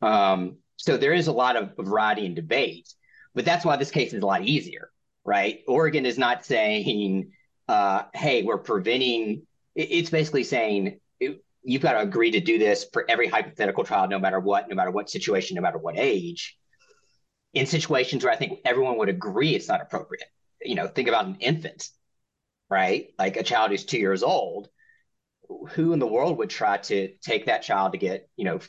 Um, 0.02 0.58
so 0.76 0.98
there 0.98 1.14
is 1.14 1.28
a 1.28 1.32
lot 1.32 1.56
of 1.56 1.76
variety 1.78 2.26
and 2.26 2.36
debate, 2.36 2.94
but 3.34 3.46
that's 3.46 3.66
why 3.66 3.78
this 3.78 3.92
case 3.92 4.14
is 4.14 4.22
a 4.22 4.26
lot 4.26 4.44
easier, 4.44 4.92
right? 5.26 5.62
Oregon 5.68 6.06
is 6.06 6.18
not 6.18 6.46
saying, 6.46 7.32
uh, 7.68 8.04
"Hey, 8.14 8.44
we're 8.44 8.58
preventing." 8.60 9.44
It's 9.76 10.10
basically 10.10 10.44
saying 10.44 11.00
you've 11.68 11.82
got 11.82 11.94
to 11.94 12.00
agree 12.00 12.32
to 12.32 12.40
do 12.40 12.58
this 12.58 12.88
for 12.94 13.06
every 13.10 13.28
hypothetical 13.28 13.84
child, 13.84 14.10
no 14.10 14.18
matter 14.18 14.40
what, 14.40 14.70
no 14.70 14.76
matter 14.76 14.90
what 14.90 15.10
situation, 15.10 15.56
no 15.56 15.62
matter 15.62 15.78
what 15.78 15.98
age. 15.98 16.58
In 17.54 17.66
situations 17.66 18.24
where 18.24 18.32
I 18.32 18.38
think 18.38 18.60
everyone 18.64 18.98
would 18.98 19.10
agree 19.10 19.54
it's 19.54 19.68
not 19.68 19.82
appropriate. 19.82 20.24
You 20.62 20.76
know, 20.76 20.88
think 20.88 21.10
about 21.10 21.26
an 21.26 21.36
infant, 21.42 21.90
right? 22.70 23.08
Like 23.20 23.36
a 23.36 23.44
child 23.44 23.72
who's 23.72 23.84
two 23.84 23.98
years 23.98 24.24
old. 24.24 24.70
Who 25.72 25.92
in 25.92 26.00
the 26.00 26.08
world 26.08 26.38
would 26.38 26.50
try 26.50 26.78
to 26.78 27.14
take 27.18 27.48
that 27.48 27.64
child 27.64 27.92
to 27.92 27.98
get, 27.98 28.30
you 28.38 28.46
know, 28.46 28.60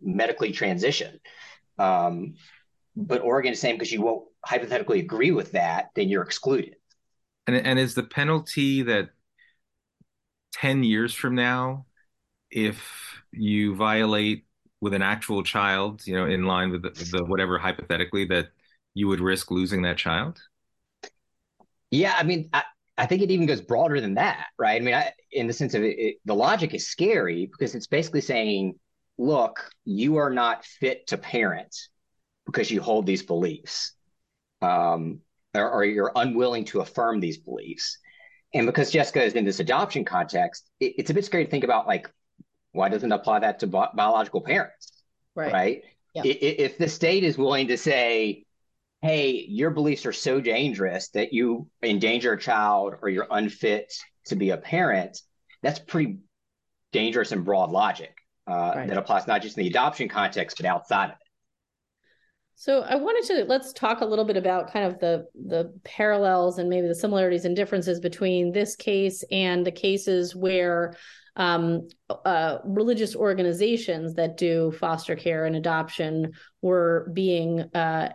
medically 0.00 0.52
transitioned? 0.52 1.18
Um, 1.78 2.34
but 2.94 3.22
Oregon 3.22 3.54
is 3.54 3.60
saying 3.60 3.74
because 3.74 3.92
you 3.92 4.02
won't 4.02 4.24
hypothetically 4.44 5.00
agree 5.00 5.32
with 5.32 5.52
that, 5.52 5.90
then 5.96 6.08
you're 6.08 6.22
excluded. 6.22 6.76
And 7.48 7.56
and 7.56 7.78
is 7.78 7.94
the 7.94 8.04
penalty 8.04 8.82
that 8.82 9.10
ten 10.52 10.84
years 10.84 11.12
from 11.12 11.34
now, 11.34 11.86
if 12.50 12.82
you 13.32 13.74
violate 13.74 14.44
with 14.80 14.94
an 14.94 15.02
actual 15.02 15.42
child, 15.42 16.06
you 16.06 16.14
know, 16.14 16.26
in 16.26 16.44
line 16.44 16.70
with 16.70 16.82
the, 16.82 16.90
the 17.12 17.24
whatever 17.24 17.58
hypothetically 17.58 18.24
that 18.26 18.48
you 18.94 19.08
would 19.08 19.20
risk 19.20 19.50
losing 19.50 19.82
that 19.82 19.96
child? 19.96 20.38
Yeah, 21.90 22.14
I 22.18 22.22
mean, 22.22 22.48
I, 22.52 22.62
I 22.98 23.06
think 23.06 23.22
it 23.22 23.30
even 23.30 23.46
goes 23.46 23.60
broader 23.60 24.00
than 24.00 24.14
that, 24.14 24.46
right? 24.58 24.80
I 24.80 24.84
mean, 24.84 24.94
I, 24.94 25.12
in 25.32 25.46
the 25.46 25.52
sense 25.52 25.74
of 25.74 25.82
it, 25.82 25.98
it, 25.98 26.16
the 26.24 26.34
logic 26.34 26.74
is 26.74 26.86
scary 26.86 27.46
because 27.46 27.74
it's 27.74 27.86
basically 27.86 28.20
saying, 28.20 28.78
look, 29.18 29.70
you 29.84 30.16
are 30.16 30.30
not 30.30 30.64
fit 30.64 31.06
to 31.08 31.18
parent 31.18 31.74
because 32.44 32.70
you 32.70 32.80
hold 32.80 33.06
these 33.06 33.22
beliefs. 33.22 33.92
Um, 34.62 35.20
or, 35.54 35.70
or 35.70 35.84
you're 35.84 36.12
unwilling 36.16 36.64
to 36.66 36.80
affirm 36.80 37.20
these 37.20 37.38
beliefs. 37.38 37.98
And 38.54 38.66
because 38.66 38.90
Jessica 38.90 39.22
is 39.22 39.34
in 39.34 39.44
this 39.44 39.60
adoption 39.60 40.04
context, 40.04 40.68
it, 40.80 40.94
it's 40.98 41.10
a 41.10 41.14
bit 41.14 41.24
scary 41.24 41.44
to 41.44 41.50
think 41.50 41.64
about 41.64 41.86
like, 41.86 42.10
why 42.76 42.88
doesn't 42.88 43.12
apply 43.12 43.40
that 43.40 43.60
to 43.60 43.66
bi- 43.66 43.88
biological 43.94 44.40
parents? 44.40 44.92
Right. 45.34 45.52
Right. 45.52 45.82
Yeah. 46.14 46.22
If 46.24 46.78
the 46.78 46.88
state 46.88 47.24
is 47.24 47.36
willing 47.36 47.68
to 47.68 47.76
say, 47.76 48.46
hey, 49.02 49.44
your 49.48 49.70
beliefs 49.70 50.06
are 50.06 50.12
so 50.12 50.40
dangerous 50.40 51.08
that 51.10 51.32
you 51.32 51.68
endanger 51.82 52.32
a 52.32 52.38
child 52.38 52.94
or 53.02 53.08
you're 53.08 53.26
unfit 53.30 53.92
to 54.26 54.36
be 54.36 54.50
a 54.50 54.56
parent, 54.56 55.20
that's 55.62 55.78
pretty 55.78 56.18
dangerous 56.92 57.32
and 57.32 57.44
broad 57.44 57.70
logic 57.70 58.16
uh, 58.46 58.72
right. 58.76 58.88
that 58.88 58.96
applies 58.96 59.26
not 59.26 59.42
just 59.42 59.58
in 59.58 59.64
the 59.64 59.70
adoption 59.70 60.08
context, 60.08 60.56
but 60.56 60.66
outside 60.66 61.06
of 61.06 61.10
it. 61.10 61.25
So 62.58 62.80
I 62.80 62.96
wanted 62.96 63.26
to 63.34 63.44
let's 63.44 63.74
talk 63.74 64.00
a 64.00 64.06
little 64.06 64.24
bit 64.24 64.38
about 64.38 64.72
kind 64.72 64.86
of 64.86 64.98
the 64.98 65.26
the 65.34 65.78
parallels 65.84 66.58
and 66.58 66.70
maybe 66.70 66.88
the 66.88 66.94
similarities 66.94 67.44
and 67.44 67.54
differences 67.54 68.00
between 68.00 68.50
this 68.50 68.76
case 68.76 69.22
and 69.30 69.64
the 69.64 69.70
cases 69.70 70.34
where 70.34 70.96
um, 71.36 71.88
uh, 72.08 72.58
religious 72.64 73.14
organizations 73.14 74.14
that 74.14 74.38
do 74.38 74.72
foster 74.72 75.16
care 75.16 75.44
and 75.44 75.54
adoption 75.54 76.32
were 76.62 77.10
being 77.12 77.60
uh, 77.74 78.08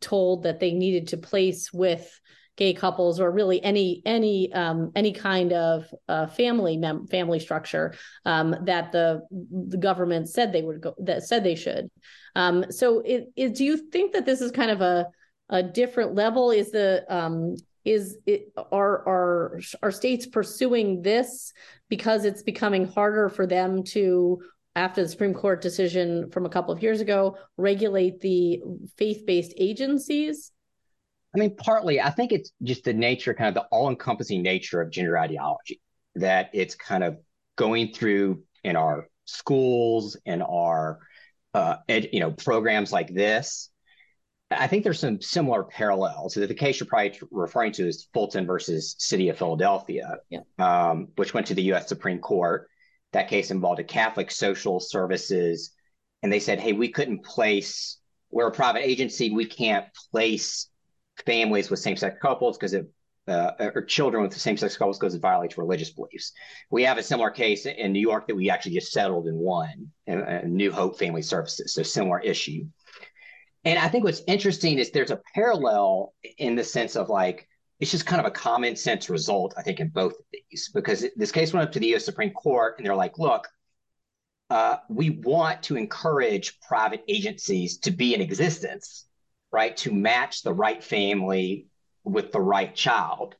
told 0.00 0.44
that 0.44 0.60
they 0.60 0.70
needed 0.70 1.08
to 1.08 1.16
place 1.16 1.72
with 1.72 2.20
gay 2.56 2.74
couples 2.74 3.18
or 3.18 3.32
really 3.32 3.60
any 3.64 4.00
any 4.06 4.52
um, 4.52 4.92
any 4.94 5.12
kind 5.12 5.52
of 5.52 5.92
uh, 6.08 6.28
family 6.28 6.76
mem- 6.76 7.08
family 7.08 7.40
structure 7.40 7.94
um, 8.24 8.54
that 8.62 8.92
the 8.92 9.22
the 9.30 9.76
government 9.76 10.28
said 10.28 10.52
they 10.52 10.62
would 10.62 10.80
go 10.80 10.94
that 10.98 11.24
said 11.24 11.42
they 11.42 11.56
should. 11.56 11.90
Um, 12.34 12.70
so, 12.70 13.00
it, 13.00 13.30
it, 13.36 13.54
do 13.54 13.64
you 13.64 13.76
think 13.76 14.12
that 14.12 14.26
this 14.26 14.40
is 14.40 14.50
kind 14.50 14.70
of 14.70 14.80
a 14.80 15.06
a 15.50 15.62
different 15.62 16.14
level? 16.14 16.50
Is 16.50 16.70
the 16.70 17.04
um, 17.08 17.56
is 17.84 18.18
it 18.26 18.52
are 18.70 19.08
are 19.08 19.60
are 19.82 19.90
states 19.90 20.26
pursuing 20.26 21.02
this 21.02 21.52
because 21.88 22.24
it's 22.24 22.42
becoming 22.42 22.86
harder 22.86 23.28
for 23.28 23.46
them 23.46 23.82
to 23.84 24.42
after 24.76 25.02
the 25.02 25.08
Supreme 25.08 25.34
Court 25.34 25.60
decision 25.60 26.30
from 26.30 26.46
a 26.46 26.48
couple 26.48 26.72
of 26.72 26.82
years 26.82 27.00
ago 27.00 27.36
regulate 27.56 28.20
the 28.20 28.60
faith-based 28.96 29.54
agencies? 29.56 30.52
I 31.34 31.38
mean, 31.38 31.56
partly, 31.56 32.00
I 32.00 32.10
think 32.10 32.32
it's 32.32 32.52
just 32.62 32.84
the 32.84 32.92
nature, 32.94 33.34
kind 33.34 33.48
of 33.48 33.54
the 33.54 33.68
all-encompassing 33.70 34.40
nature 34.42 34.80
of 34.80 34.90
gender 34.90 35.18
ideology, 35.18 35.80
that 36.14 36.50
it's 36.54 36.74
kind 36.74 37.04
of 37.04 37.18
going 37.56 37.92
through 37.92 38.42
in 38.64 38.76
our 38.76 39.08
schools, 39.24 40.16
in 40.24 40.42
our 40.42 41.00
uh, 41.58 41.76
ed, 41.88 42.08
you 42.12 42.20
know 42.20 42.30
programs 42.30 42.92
like 42.92 43.12
this. 43.12 43.70
I 44.50 44.66
think 44.66 44.84
there's 44.84 45.00
some 45.00 45.20
similar 45.20 45.64
parallels. 45.64 46.34
The 46.34 46.54
case 46.54 46.80
you're 46.80 46.86
probably 46.86 47.18
referring 47.30 47.72
to 47.72 47.86
is 47.86 48.08
Fulton 48.14 48.46
versus 48.46 48.94
City 48.98 49.28
of 49.28 49.36
Philadelphia, 49.36 50.18
yeah. 50.30 50.40
um, 50.58 51.08
which 51.16 51.34
went 51.34 51.48
to 51.48 51.54
the 51.54 51.62
U.S. 51.64 51.88
Supreme 51.88 52.18
Court. 52.20 52.68
That 53.12 53.28
case 53.28 53.50
involved 53.50 53.80
a 53.80 53.84
Catholic 53.84 54.30
social 54.30 54.80
services, 54.80 55.72
and 56.22 56.32
they 56.32 56.40
said, 56.40 56.60
"Hey, 56.60 56.72
we 56.72 56.88
couldn't 56.88 57.24
place. 57.24 57.98
We're 58.30 58.48
a 58.48 58.52
private 58.52 58.88
agency. 58.88 59.30
We 59.30 59.46
can't 59.46 59.86
place 60.12 60.68
families 61.26 61.70
with 61.70 61.80
same-sex 61.80 62.18
couples 62.22 62.56
because 62.56 62.74
it 62.74 62.88
uh, 63.28 63.52
or 63.58 63.82
children 63.82 64.22
with 64.22 64.32
the 64.32 64.40
same-sex 64.40 64.76
couples 64.76 64.98
because 64.98 65.14
it 65.14 65.20
violates 65.20 65.58
religious 65.58 65.90
beliefs. 65.90 66.32
We 66.70 66.82
have 66.84 66.98
a 66.98 67.02
similar 67.02 67.30
case 67.30 67.66
in 67.66 67.92
New 67.92 68.00
York 68.00 68.26
that 68.26 68.34
we 68.34 68.50
actually 68.50 68.74
just 68.74 68.92
settled 68.92 69.26
and 69.26 69.38
won, 69.38 69.90
in, 70.06 70.56
New 70.56 70.72
Hope 70.72 70.98
Family 70.98 71.22
Services. 71.22 71.74
So 71.74 71.82
similar 71.82 72.20
issue. 72.20 72.66
And 73.64 73.78
I 73.78 73.88
think 73.88 74.04
what's 74.04 74.22
interesting 74.26 74.78
is 74.78 74.90
there's 74.90 75.10
a 75.10 75.20
parallel 75.34 76.14
in 76.38 76.54
the 76.54 76.64
sense 76.64 76.96
of 76.96 77.08
like 77.08 77.46
it's 77.80 77.90
just 77.90 78.06
kind 78.06 78.20
of 78.20 78.26
a 78.26 78.30
common 78.30 78.74
sense 78.74 79.08
result, 79.08 79.54
I 79.56 79.62
think, 79.62 79.78
in 79.78 79.88
both 79.88 80.12
of 80.12 80.24
these 80.32 80.70
because 80.74 81.04
this 81.14 81.30
case 81.30 81.52
went 81.52 81.66
up 81.66 81.72
to 81.72 81.78
the 81.78 81.88
U.S. 81.88 82.04
Supreme 82.04 82.32
Court 82.32 82.74
and 82.78 82.86
they're 82.86 82.96
like, 82.96 83.18
look, 83.18 83.46
uh, 84.50 84.78
we 84.88 85.10
want 85.10 85.62
to 85.64 85.76
encourage 85.76 86.58
private 86.60 87.04
agencies 87.08 87.78
to 87.78 87.90
be 87.90 88.14
in 88.14 88.20
existence 88.20 89.08
right, 89.50 89.76
to 89.78 89.92
match 89.92 90.42
the 90.42 90.52
right 90.52 90.82
family 90.82 91.66
with 92.12 92.32
the 92.32 92.40
right 92.40 92.74
child. 92.74 93.34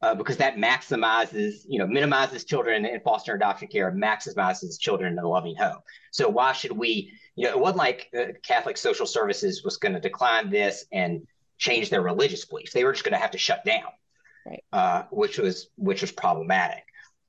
Uh, 0.00 0.14
because 0.14 0.36
that 0.36 0.56
maximizes, 0.56 1.64
you 1.66 1.76
know, 1.76 1.86
minimizes 1.86 2.44
children 2.44 2.86
in 2.86 3.00
foster 3.00 3.32
and 3.32 3.42
adoption 3.42 3.66
care, 3.66 3.90
maximizes 3.90 4.78
children 4.78 5.14
in 5.14 5.18
a 5.18 5.28
loving 5.28 5.56
home. 5.56 5.78
So 6.12 6.28
why 6.28 6.52
should 6.52 6.70
we, 6.70 7.12
you 7.34 7.46
know, 7.46 7.50
it 7.50 7.58
wasn't 7.58 7.78
like 7.78 8.08
uh, 8.16 8.26
Catholic 8.44 8.76
Social 8.76 9.06
Services 9.06 9.64
was 9.64 9.76
going 9.76 9.94
to 9.94 10.00
decline 10.00 10.50
this 10.50 10.84
and 10.92 11.26
change 11.58 11.90
their 11.90 12.00
religious 12.00 12.44
beliefs. 12.44 12.72
They 12.72 12.84
were 12.84 12.92
just 12.92 13.04
going 13.04 13.14
to 13.14 13.18
have 13.18 13.32
to 13.32 13.38
shut 13.38 13.64
down, 13.64 13.90
right? 14.46 14.62
Uh, 14.72 15.02
which 15.10 15.36
was 15.36 15.70
which 15.74 16.00
was 16.00 16.12
problematic. 16.12 16.84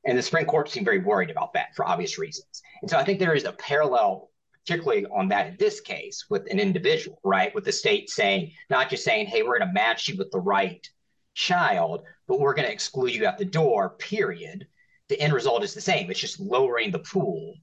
And 0.05 0.15
the 0.15 0.21
Supreme 0.21 0.45
Court 0.45 0.69
seemed 0.69 0.85
very 0.85 0.99
worried 0.99 1.31
about 1.31 1.53
that 1.53 1.75
for 1.75 1.87
obvious 1.87 2.19
reasons. 2.19 2.61
And 2.81 2.89
so 2.89 2.97
I 2.97 3.03
think 3.03 3.17
there 3.17 3.33
is 3.33 3.45
a 3.45 3.51
parallel 3.51 4.28
particularly 4.69 5.07
on 5.07 5.27
that 5.27 5.47
in 5.47 5.55
this 5.57 5.81
case 5.81 6.25
with 6.29 6.45
an 6.51 6.59
individual, 6.59 7.19
right? 7.23 7.53
With 7.55 7.65
the 7.65 7.71
state 7.71 8.07
saying, 8.07 8.51
not 8.69 8.87
just 8.87 9.03
saying, 9.03 9.25
hey, 9.25 9.41
we're 9.41 9.57
going 9.57 9.67
to 9.67 9.73
match 9.73 10.07
you 10.07 10.15
with 10.15 10.29
the 10.29 10.39
right 10.39 10.87
child, 11.33 12.03
but 12.27 12.39
we're 12.39 12.53
going 12.53 12.67
to 12.67 12.71
exclude 12.71 13.15
you 13.15 13.25
at 13.25 13.39
the 13.39 13.45
door, 13.45 13.89
period. 13.97 14.67
The 15.07 15.19
end 15.19 15.33
result 15.33 15.63
is 15.63 15.73
the 15.73 15.81
same. 15.81 16.11
It's 16.11 16.19
just 16.19 16.39
lowering 16.39 16.91
the 16.91 16.99
pool 16.99 17.55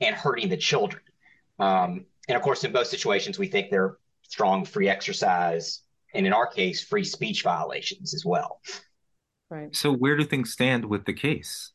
and 0.00 0.16
hurting 0.16 0.48
the 0.48 0.56
children. 0.56 1.02
Um, 1.58 2.06
and 2.26 2.36
of 2.38 2.42
course, 2.42 2.64
in 2.64 2.72
both 2.72 2.86
situations, 2.86 3.38
we 3.38 3.46
think 3.46 3.70
they're 3.70 3.98
strong 4.22 4.64
free 4.64 4.88
exercise, 4.88 5.82
and 6.14 6.26
in 6.26 6.32
our 6.32 6.46
case, 6.46 6.82
free 6.82 7.04
speech 7.04 7.42
violations 7.42 8.14
as 8.14 8.24
well. 8.24 8.62
Right. 9.50 9.76
So, 9.76 9.92
where 9.92 10.16
do 10.16 10.24
things 10.24 10.52
stand 10.52 10.86
with 10.86 11.04
the 11.04 11.12
case? 11.12 11.72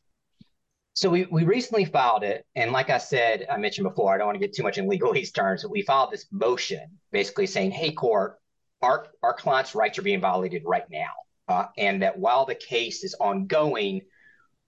So 0.96 1.10
we, 1.10 1.26
we 1.26 1.44
recently 1.44 1.84
filed 1.84 2.24
it. 2.24 2.46
And 2.54 2.72
like 2.72 2.88
I 2.88 2.96
said, 2.96 3.46
I 3.52 3.58
mentioned 3.58 3.86
before, 3.86 4.14
I 4.14 4.16
don't 4.16 4.28
want 4.28 4.40
to 4.40 4.46
get 4.46 4.54
too 4.54 4.62
much 4.62 4.78
in 4.78 4.88
legalese 4.88 5.32
terms, 5.34 5.62
but 5.62 5.70
we 5.70 5.82
filed 5.82 6.10
this 6.10 6.26
motion 6.32 6.98
basically 7.12 7.46
saying, 7.46 7.72
hey, 7.72 7.92
court, 7.92 8.38
our, 8.80 9.08
our 9.22 9.34
client's 9.34 9.74
rights 9.74 9.98
are 9.98 10.02
being 10.02 10.22
violated 10.22 10.62
right 10.64 10.86
now. 10.90 11.10
Uh, 11.48 11.66
and 11.76 12.02
that 12.02 12.18
while 12.18 12.46
the 12.46 12.54
case 12.54 13.04
is 13.04 13.14
ongoing, 13.20 14.00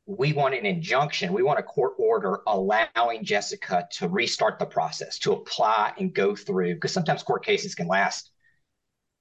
we 0.04 0.34
want 0.34 0.54
an 0.54 0.66
injunction. 0.66 1.32
We 1.32 1.42
want 1.42 1.60
a 1.60 1.62
court 1.62 1.94
order 1.98 2.40
allowing 2.46 3.24
Jessica 3.24 3.88
to 3.92 4.08
restart 4.08 4.58
the 4.58 4.66
process, 4.66 5.18
to 5.20 5.32
apply 5.32 5.94
and 5.96 6.14
go 6.14 6.36
through, 6.36 6.74
because 6.74 6.92
sometimes 6.92 7.22
court 7.22 7.42
cases 7.42 7.74
can 7.74 7.88
last 7.88 8.30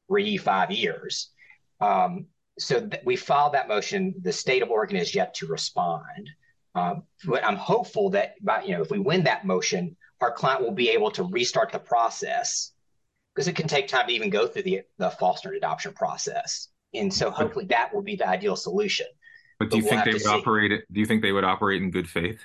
three, 0.10 0.36
five 0.36 0.72
years. 0.72 1.32
Um, 1.80 2.26
so 2.60 2.86
th- 2.86 3.04
we 3.06 3.16
filed 3.16 3.54
that 3.54 3.70
motion. 3.70 4.14
The 4.22 4.34
state 4.34 4.62
of 4.62 4.70
Oregon 4.70 4.98
is 4.98 5.16
yet 5.16 5.36
to 5.36 5.48
respond. 5.48 6.32
Um, 6.78 7.04
but 7.26 7.44
I'm 7.44 7.56
hopeful 7.56 8.12
that 8.12 8.36
by, 8.44 8.62
you 8.62 8.74
know 8.74 8.84
if 8.84 8.92
we 8.92 9.00
win 9.00 9.24
that 9.24 9.46
motion, 9.46 9.98
our 10.22 10.32
client 10.32 10.62
will 10.62 10.72
be 10.72 10.90
able 10.90 11.10
to 11.12 11.24
restart 11.24 11.72
the 11.72 11.80
process 11.80 12.72
because 13.34 13.48
it 13.48 13.56
can 13.56 13.68
take 13.68 13.88
time 13.88 14.08
to 14.08 14.14
even 14.14 14.30
go 14.30 14.46
through 14.48 14.64
the 14.64 14.82
the 15.00 15.10
foster 15.10 15.54
adoption 15.54 15.94
process. 15.94 16.70
And 16.94 17.12
so 17.12 17.32
hopefully 17.32 17.66
that 17.66 17.94
will 17.94 18.04
be 18.04 18.16
the 18.16 18.28
ideal 18.28 18.56
solution. 18.56 19.08
But 19.60 19.72
do 19.72 19.78
you 19.78 19.84
but 19.84 19.90
think 19.90 20.06
we'll 20.06 20.06
they 20.06 20.14
would 20.14 20.22
see. 20.22 20.30
operate 20.30 20.72
it? 20.72 20.86
Do 20.92 21.00
you 21.00 21.08
think 21.08 21.24
they 21.24 21.32
would 21.32 21.44
operate 21.44 21.82
in 21.82 21.90
good 21.90 22.08
faith? 22.08 22.40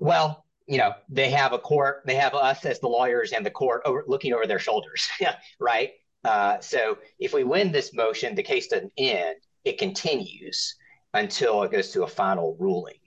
Well, 0.00 0.46
you 0.66 0.78
know, 0.78 0.94
they 1.10 1.30
have 1.30 1.52
a 1.52 1.58
court, 1.58 2.02
they 2.06 2.14
have 2.14 2.34
us 2.34 2.64
as 2.64 2.80
the 2.80 2.88
lawyers 2.88 3.32
and 3.32 3.44
the 3.44 3.50
court 3.50 3.82
over, 3.84 4.04
looking 4.06 4.32
over 4.32 4.46
their 4.46 4.58
shoulders, 4.58 5.08
right? 5.60 5.92
Uh, 6.24 6.58
so 6.60 6.98
if 7.18 7.34
we 7.34 7.44
win 7.44 7.70
this 7.70 7.92
motion, 7.92 8.34
the 8.34 8.42
case 8.42 8.68
doesn't 8.68 8.92
end; 8.96 9.36
it 9.64 9.78
continues 9.78 10.74
until 11.18 11.62
it 11.62 11.72
goes 11.72 11.90
to 11.92 12.04
a 12.04 12.06
final 12.08 12.56
ruling. 12.58 12.98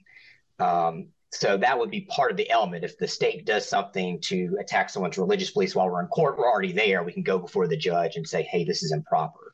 Um, 0.58 1.08
so 1.30 1.56
that 1.56 1.78
would 1.78 1.90
be 1.90 2.02
part 2.02 2.30
of 2.30 2.36
the 2.36 2.50
element. 2.50 2.84
If 2.84 2.98
the 2.98 3.08
state 3.08 3.46
does 3.46 3.66
something 3.66 4.20
to 4.22 4.56
attack 4.60 4.90
someone's 4.90 5.16
religious 5.16 5.50
beliefs 5.50 5.74
while 5.74 5.88
we're 5.88 6.02
in 6.02 6.08
court, 6.08 6.36
we're 6.36 6.50
already 6.50 6.72
there. 6.72 7.02
We 7.02 7.12
can 7.12 7.22
go 7.22 7.38
before 7.38 7.66
the 7.66 7.76
judge 7.76 8.16
and 8.16 8.28
say, 8.28 8.42
"Hey, 8.42 8.64
this 8.64 8.82
is 8.82 8.92
improper." 8.92 9.52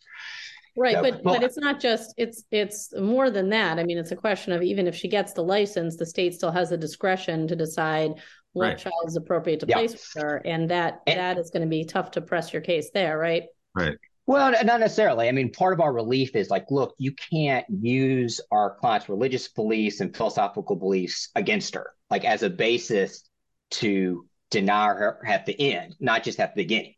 Right, 0.76 0.94
so, 0.94 1.02
but 1.02 1.24
well, 1.24 1.34
but 1.34 1.44
it's 1.44 1.56
not 1.56 1.80
just 1.80 2.14
it's 2.16 2.44
it's 2.50 2.92
more 2.98 3.30
than 3.30 3.48
that. 3.50 3.78
I 3.78 3.84
mean, 3.84 3.96
it's 3.96 4.10
a 4.10 4.16
question 4.16 4.52
of 4.52 4.62
even 4.62 4.86
if 4.86 4.94
she 4.94 5.08
gets 5.08 5.32
the 5.32 5.42
license, 5.42 5.96
the 5.96 6.06
state 6.06 6.34
still 6.34 6.50
has 6.50 6.70
the 6.70 6.76
discretion 6.76 7.46
to 7.48 7.56
decide 7.56 8.12
what 8.52 8.64
right. 8.64 8.78
child 8.78 9.04
is 9.06 9.16
appropriate 9.16 9.60
to 9.60 9.66
yeah. 9.68 9.76
place 9.76 9.92
with 9.92 10.22
her, 10.22 10.42
and 10.44 10.70
that 10.70 11.00
and, 11.06 11.18
that 11.18 11.38
is 11.38 11.50
going 11.50 11.62
to 11.62 11.68
be 11.68 11.84
tough 11.84 12.10
to 12.12 12.20
press 12.20 12.52
your 12.52 12.62
case 12.62 12.90
there, 12.92 13.18
right? 13.18 13.44
Right. 13.74 13.96
Well, 14.28 14.52
not 14.62 14.80
necessarily. 14.80 15.26
I 15.26 15.32
mean, 15.32 15.50
part 15.52 15.72
of 15.72 15.80
our 15.80 15.90
relief 15.90 16.36
is 16.36 16.50
like, 16.50 16.66
look, 16.70 16.94
you 16.98 17.12
can't 17.12 17.64
use 17.70 18.42
our 18.50 18.74
client's 18.74 19.08
religious 19.08 19.48
beliefs 19.48 20.00
and 20.00 20.14
philosophical 20.14 20.76
beliefs 20.76 21.30
against 21.34 21.74
her, 21.74 21.94
like 22.10 22.26
as 22.26 22.42
a 22.42 22.50
basis 22.50 23.26
to 23.70 24.26
deny 24.50 24.88
her 24.88 25.26
at 25.26 25.46
the 25.46 25.72
end, 25.72 25.96
not 25.98 26.24
just 26.24 26.40
at 26.40 26.54
the 26.54 26.62
beginning. 26.62 26.94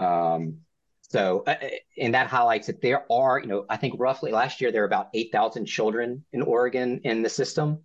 Um, 0.00 0.62
so, 1.02 1.44
uh, 1.46 1.54
uh 1.62 1.68
and 1.96 2.14
that 2.14 2.26
highlights 2.26 2.66
that 2.66 2.82
there 2.82 3.04
are, 3.08 3.38
you 3.38 3.46
know, 3.46 3.66
I 3.70 3.76
think 3.76 3.94
roughly 3.96 4.32
last 4.32 4.60
year 4.60 4.72
there 4.72 4.82
were 4.82 4.88
about 4.88 5.10
8,000 5.14 5.66
children 5.66 6.24
in 6.32 6.42
Oregon 6.42 7.02
in 7.04 7.22
the 7.22 7.28
system. 7.28 7.84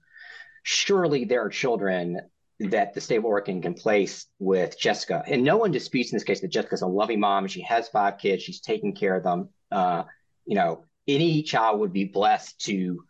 Surely 0.63 1.25
there 1.25 1.45
are 1.45 1.49
children 1.49 2.21
that 2.59 2.93
the 2.93 3.01
state 3.01 3.17
of 3.17 3.25
Oregon 3.25 3.61
can 3.61 3.73
place 3.73 4.25
with 4.37 4.77
Jessica. 4.77 5.23
And 5.25 5.43
no 5.43 5.57
one 5.57 5.71
disputes 5.71 6.11
in 6.11 6.17
this 6.17 6.23
case 6.23 6.41
that 6.41 6.51
Jessica's 6.51 6.81
a 6.81 6.87
loving 6.87 7.19
mom. 7.19 7.47
She 7.47 7.61
has 7.61 7.87
five 7.87 8.17
kids. 8.17 8.43
She's 8.43 8.59
taking 8.59 8.93
care 8.93 9.15
of 9.15 9.23
them. 9.23 9.49
Uh, 9.71 10.03
you 10.45 10.55
know, 10.55 10.85
any 11.07 11.43
child 11.43 11.79
would 11.79 11.93
be 11.93 12.05
blessed 12.05 12.59
to 12.65 13.03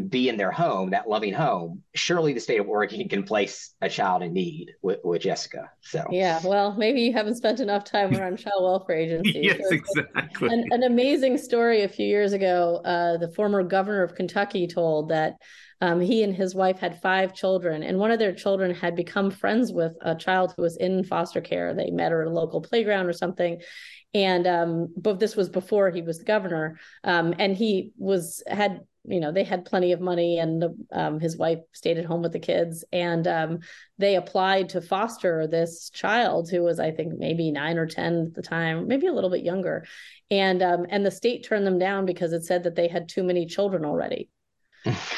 be 0.00 0.28
in 0.28 0.36
their 0.36 0.52
home, 0.52 0.90
that 0.90 1.08
loving 1.08 1.32
home, 1.32 1.82
surely 1.94 2.32
the 2.32 2.40
state 2.40 2.60
of 2.60 2.68
Oregon 2.68 3.08
can 3.08 3.22
place 3.22 3.74
a 3.80 3.88
child 3.88 4.22
in 4.22 4.32
need 4.32 4.72
with, 4.82 4.98
with 5.02 5.22
Jessica. 5.22 5.70
So 5.80 6.04
yeah, 6.10 6.40
well, 6.44 6.74
maybe 6.74 7.00
you 7.00 7.12
haven't 7.12 7.36
spent 7.36 7.60
enough 7.60 7.84
time 7.84 8.14
around 8.14 8.38
child 8.38 8.62
welfare 8.62 8.96
agencies. 8.96 9.36
yes, 9.36 9.60
exactly. 9.70 10.48
An, 10.48 10.64
an, 10.70 10.82
amazing 10.84 11.38
story 11.38 11.82
a 11.82 11.88
few 11.88 12.06
years 12.06 12.32
ago. 12.32 12.80
Uh, 12.84 13.16
the 13.16 13.30
former 13.32 13.62
governor 13.62 14.02
of 14.02 14.14
Kentucky 14.14 14.66
told 14.66 15.08
that 15.08 15.34
um, 15.80 16.00
he 16.00 16.22
and 16.22 16.34
his 16.34 16.54
wife 16.54 16.78
had 16.78 17.00
five 17.00 17.34
children, 17.34 17.82
and 17.82 17.98
one 17.98 18.10
of 18.10 18.18
their 18.18 18.32
children 18.32 18.74
had 18.74 18.96
become 18.96 19.30
friends 19.30 19.72
with 19.72 19.96
a 20.00 20.14
child 20.14 20.54
who 20.56 20.62
was 20.62 20.76
in 20.76 21.04
foster 21.04 21.40
care. 21.40 21.74
They 21.74 21.90
met 21.90 22.12
her 22.12 22.22
at 22.22 22.28
a 22.28 22.32
local 22.32 22.60
playground 22.60 23.06
or 23.06 23.12
something, 23.12 23.60
and 24.14 24.46
um, 24.46 24.92
but 24.96 25.20
this 25.20 25.36
was 25.36 25.48
before 25.48 25.90
he 25.90 26.02
was 26.02 26.18
the 26.18 26.24
governor, 26.24 26.78
um, 27.04 27.34
and 27.38 27.56
he 27.56 27.92
was 27.96 28.42
had 28.46 28.80
you 29.04 29.20
know 29.20 29.32
they 29.32 29.44
had 29.44 29.64
plenty 29.64 29.92
of 29.92 30.00
money 30.00 30.38
and 30.38 30.64
um, 30.92 31.20
his 31.20 31.36
wife 31.36 31.60
stayed 31.72 31.98
at 31.98 32.04
home 32.04 32.22
with 32.22 32.32
the 32.32 32.38
kids. 32.38 32.84
And 32.92 33.26
um, 33.26 33.58
they 33.96 34.16
applied 34.16 34.70
to 34.70 34.80
foster 34.80 35.46
this 35.46 35.90
child 35.90 36.50
who 36.50 36.62
was 36.62 36.78
i 36.78 36.90
think 36.90 37.14
maybe 37.18 37.50
nine 37.50 37.78
or 37.78 37.86
ten 37.86 38.26
at 38.26 38.34
the 38.34 38.42
time 38.42 38.86
maybe 38.86 39.06
a 39.06 39.12
little 39.12 39.30
bit 39.30 39.44
younger. 39.44 39.86
And 40.30 40.62
um, 40.62 40.86
and 40.90 41.06
the 41.06 41.10
state 41.10 41.44
turned 41.44 41.66
them 41.66 41.78
down 41.78 42.04
because 42.04 42.32
it 42.32 42.44
said 42.44 42.64
that 42.64 42.74
they 42.74 42.88
had 42.88 43.08
too 43.08 43.22
many 43.22 43.46
children 43.46 43.84
already 43.84 44.28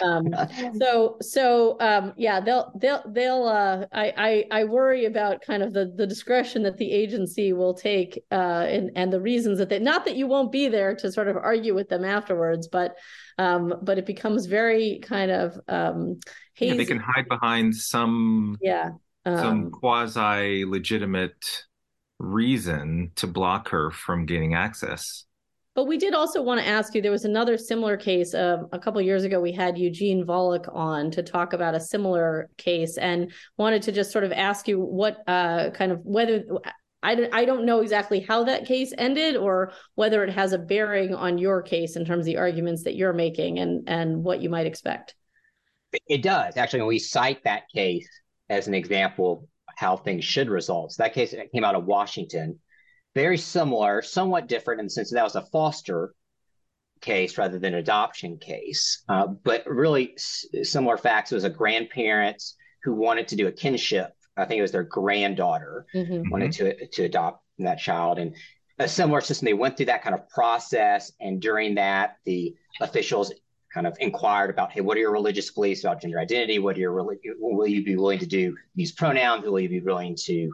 um, 0.02 0.35
so 0.79 1.17
so 1.21 1.76
um, 1.81 2.12
yeah 2.17 2.40
they'll 2.40 2.73
they'll 2.76 3.02
they'll 3.09 3.45
uh, 3.45 3.87
I, 3.93 4.45
I 4.50 4.61
I 4.61 4.64
worry 4.64 5.05
about 5.05 5.43
kind 5.43 5.62
of 5.62 5.73
the 5.73 5.93
the 5.95 6.07
discretion 6.07 6.62
that 6.64 6.76
the 6.76 6.90
agency 6.90 7.52
will 7.52 7.75
take 7.75 8.25
uh, 8.31 8.67
and 8.69 8.90
and 8.97 9.12
the 9.12 9.21
reasons 9.21 9.59
that 9.59 9.69
they 9.69 9.79
not 9.79 10.05
that 10.05 10.17
you 10.17 10.26
won't 10.26 10.52
be 10.52 10.69
there 10.69 10.95
to 10.97 11.12
sort 11.12 11.29
of 11.29 11.37
argue 11.37 11.75
with 11.75 11.88
them 11.88 12.05
afterwards 12.05 12.69
but 12.69 12.97
um, 13.38 13.75
but 13.83 13.99
it 13.99 14.07
becomes 14.07 14.47
very 14.47 15.00
kind 15.02 15.31
of 15.31 15.59
um, 15.67 16.21
hazy. 16.55 16.73
Yeah, 16.73 16.79
they 16.79 16.85
can 16.85 17.00
hide 17.00 17.26
behind 17.29 17.75
some 17.75 18.57
yeah 18.61 18.90
some 19.25 19.47
um, 19.47 19.71
quasi 19.71 20.64
legitimate 20.64 21.64
reason 22.19 23.12
to 23.17 23.26
block 23.26 23.69
her 23.71 23.90
from 23.90 24.26
gaining 24.26 24.55
access. 24.55 25.25
But 25.80 25.87
we 25.87 25.96
did 25.96 26.12
also 26.12 26.42
want 26.42 26.60
to 26.60 26.66
ask 26.66 26.94
you. 26.94 27.00
There 27.00 27.10
was 27.10 27.25
another 27.25 27.56
similar 27.56 27.96
case 27.96 28.34
a 28.34 28.68
couple 28.82 29.00
years 29.00 29.25
ago. 29.25 29.40
We 29.40 29.50
had 29.50 29.78
Eugene 29.78 30.26
Volokh 30.26 30.68
on 30.76 31.10
to 31.12 31.22
talk 31.22 31.54
about 31.54 31.75
a 31.75 31.80
similar 31.80 32.50
case, 32.58 32.99
and 32.99 33.32
wanted 33.56 33.80
to 33.84 33.92
just 33.92 34.10
sort 34.10 34.25
of 34.25 34.30
ask 34.30 34.68
you 34.68 34.78
what 34.78 35.26
uh, 35.26 35.70
kind 35.70 35.90
of 35.90 36.00
whether 36.04 36.44
I 37.02 37.14
don't, 37.14 37.34
I 37.34 37.46
don't 37.46 37.64
know 37.64 37.80
exactly 37.80 38.20
how 38.20 38.44
that 38.44 38.66
case 38.66 38.92
ended 38.99 39.37
or 39.37 39.72
whether 39.94 40.22
it 40.22 40.28
has 40.28 40.52
a 40.52 40.58
bearing 40.58 41.14
on 41.14 41.38
your 41.38 41.62
case 41.62 41.96
in 41.96 42.04
terms 42.04 42.25
of 42.25 42.26
the 42.26 42.37
arguments 42.37 42.84
that 42.84 42.94
you're 42.94 43.14
making 43.14 43.58
and 43.58 43.88
and 43.88 44.22
what 44.22 44.42
you 44.42 44.50
might 44.50 44.66
expect. 44.66 45.14
It 46.08 46.22
does 46.22 46.58
actually. 46.58 46.82
We 46.82 46.99
cite 46.99 47.42
that 47.44 47.62
case 47.75 48.06
as 48.50 48.68
an 48.68 48.75
example 48.75 49.49
of 49.66 49.75
how 49.78 49.96
things 49.96 50.26
should 50.26 50.50
resolve, 50.50 50.92
so 50.92 51.04
that 51.04 51.14
case 51.14 51.34
came 51.54 51.64
out 51.64 51.75
of 51.75 51.87
Washington, 51.87 52.58
very 53.14 53.38
similar, 53.38 54.02
somewhat 54.02 54.47
different 54.47 54.81
in 54.81 54.87
the 54.87 54.90
sense 54.90 55.11
that, 55.11 55.17
that 55.17 55.25
was 55.25 55.37
a 55.37 55.47
foster 55.47 56.14
case 57.00 57.38
rather 57.38 57.59
than 57.59 57.75
adoption 57.75 58.38
case, 58.38 59.02
uh, 59.09 59.26
but 59.26 59.67
really 59.67 60.12
s- 60.14 60.45
similar 60.62 60.97
facts. 60.97 61.33
It 61.33 61.37
was 61.37 61.45
a 61.45 61.50
grandparents 61.50 62.57
who 62.83 62.95
wanted 62.95 63.29
to 63.29 63.37
do 63.37 63.47
a 63.47 63.52
kinship 63.52 64.14
I 64.40 64.47
think 64.47 64.59
it 64.59 64.62
was 64.62 64.73
their 64.73 64.83
granddaughter 64.85 65.87
mm-hmm. 65.95 66.30
wanted 66.30 66.52
to 66.52 66.87
to 66.87 67.02
adopt 67.04 67.45
that 67.58 67.78
child, 67.78 68.19
and 68.19 68.34
a 68.78 68.89
similar 68.89 69.21
system. 69.21 69.47
They 69.47 69.52
went 69.52 69.76
through 69.76 69.87
that 69.87 70.02
kind 70.02 70.15
of 70.15 70.28
process, 70.28 71.13
and 71.21 71.41
during 71.41 71.75
that, 71.75 72.17
the 72.25 72.54
officials 72.80 73.32
kind 73.73 73.87
of 73.87 73.97
inquired 74.00 74.50
about, 74.50 74.73
hey, 74.73 74.80
what 74.80 74.97
are 74.97 75.00
your 75.00 75.13
religious 75.13 75.50
beliefs 75.50 75.84
about 75.84 76.00
gender 76.00 76.19
identity? 76.19 76.58
What 76.58 76.76
are 76.76 76.80
your 76.80 76.93
will 77.39 77.67
you 77.67 77.84
be 77.84 77.97
willing 77.97 78.19
to 78.21 78.26
do 78.26 78.56
these 78.75 78.93
pronouns? 78.93 79.45
Will 79.45 79.61
you 79.61 79.69
be 79.69 79.80
willing 79.80 80.17
to, 80.25 80.50